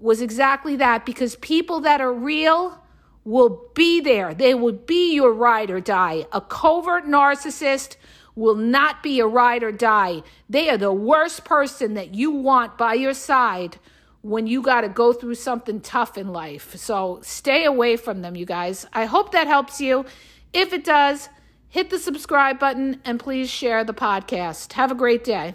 was 0.00 0.20
exactly 0.20 0.76
that 0.76 1.06
because 1.06 1.36
people 1.36 1.80
that 1.80 2.00
are 2.00 2.12
real 2.12 2.80
will 3.24 3.70
be 3.74 4.00
there. 4.00 4.34
They 4.34 4.54
will 4.54 4.72
be 4.72 5.14
your 5.14 5.32
ride 5.32 5.70
or 5.70 5.80
die. 5.80 6.26
A 6.32 6.40
covert 6.40 7.06
narcissist 7.06 7.96
will 8.34 8.54
not 8.54 9.02
be 9.02 9.20
a 9.20 9.26
ride 9.26 9.62
or 9.62 9.72
die. 9.72 10.22
They 10.48 10.68
are 10.68 10.76
the 10.76 10.92
worst 10.92 11.44
person 11.44 11.94
that 11.94 12.14
you 12.14 12.30
want 12.30 12.76
by 12.76 12.94
your 12.94 13.14
side 13.14 13.78
when 14.22 14.46
you 14.46 14.62
got 14.62 14.82
to 14.82 14.88
go 14.88 15.12
through 15.12 15.34
something 15.34 15.80
tough 15.80 16.16
in 16.16 16.28
life. 16.32 16.76
So 16.76 17.20
stay 17.22 17.64
away 17.64 17.96
from 17.96 18.22
them, 18.22 18.36
you 18.36 18.46
guys. 18.46 18.86
I 18.92 19.04
hope 19.04 19.32
that 19.32 19.46
helps 19.46 19.80
you. 19.80 20.04
If 20.52 20.72
it 20.72 20.84
does, 20.84 21.28
hit 21.68 21.90
the 21.90 21.98
subscribe 21.98 22.58
button 22.58 23.00
and 23.04 23.20
please 23.20 23.50
share 23.50 23.84
the 23.84 23.94
podcast. 23.94 24.72
Have 24.72 24.90
a 24.90 24.94
great 24.94 25.24
day. 25.24 25.54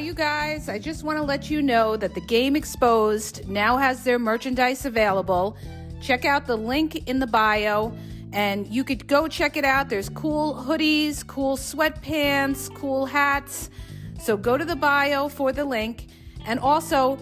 You 0.00 0.14
guys. 0.14 0.68
I 0.68 0.78
just 0.78 1.04
want 1.04 1.18
to 1.18 1.22
let 1.22 1.50
you 1.50 1.60
know 1.60 1.96
that 1.96 2.14
the 2.14 2.22
Game 2.22 2.56
Exposed 2.56 3.46
now 3.48 3.76
has 3.76 4.02
their 4.02 4.18
merchandise 4.18 4.86
available. 4.86 5.56
Check 6.00 6.24
out 6.24 6.46
the 6.46 6.56
link 6.56 7.06
in 7.08 7.18
the 7.18 7.26
bio 7.26 7.92
and 8.32 8.66
you 8.66 8.82
could 8.82 9.06
go 9.06 9.28
check 9.28 9.58
it 9.58 9.64
out. 9.64 9.90
There's 9.90 10.08
cool 10.08 10.54
hoodies, 10.54 11.26
cool 11.26 11.56
sweatpants, 11.56 12.74
cool 12.74 13.04
hats. 13.04 13.68
So 14.20 14.36
go 14.36 14.56
to 14.56 14.64
the 14.64 14.76
bio 14.76 15.28
for 15.28 15.52
the 15.52 15.64
link. 15.64 16.06
And 16.46 16.60
also, 16.60 17.18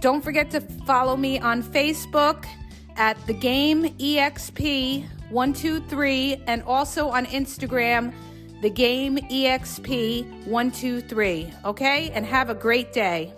don't 0.00 0.22
forget 0.22 0.50
to 0.52 0.60
follow 0.60 1.16
me 1.16 1.40
on 1.40 1.62
Facebook 1.62 2.46
at 2.96 3.16
the 3.26 3.34
game 3.34 3.96
exp123 3.98 6.42
and 6.46 6.62
also 6.62 7.08
on 7.08 7.26
Instagram 7.26 8.14
the 8.62 8.70
game 8.70 9.18
EXP123. 9.18 11.64
Okay? 11.64 12.10
And 12.10 12.24
have 12.24 12.48
a 12.48 12.54
great 12.54 12.92
day. 12.92 13.32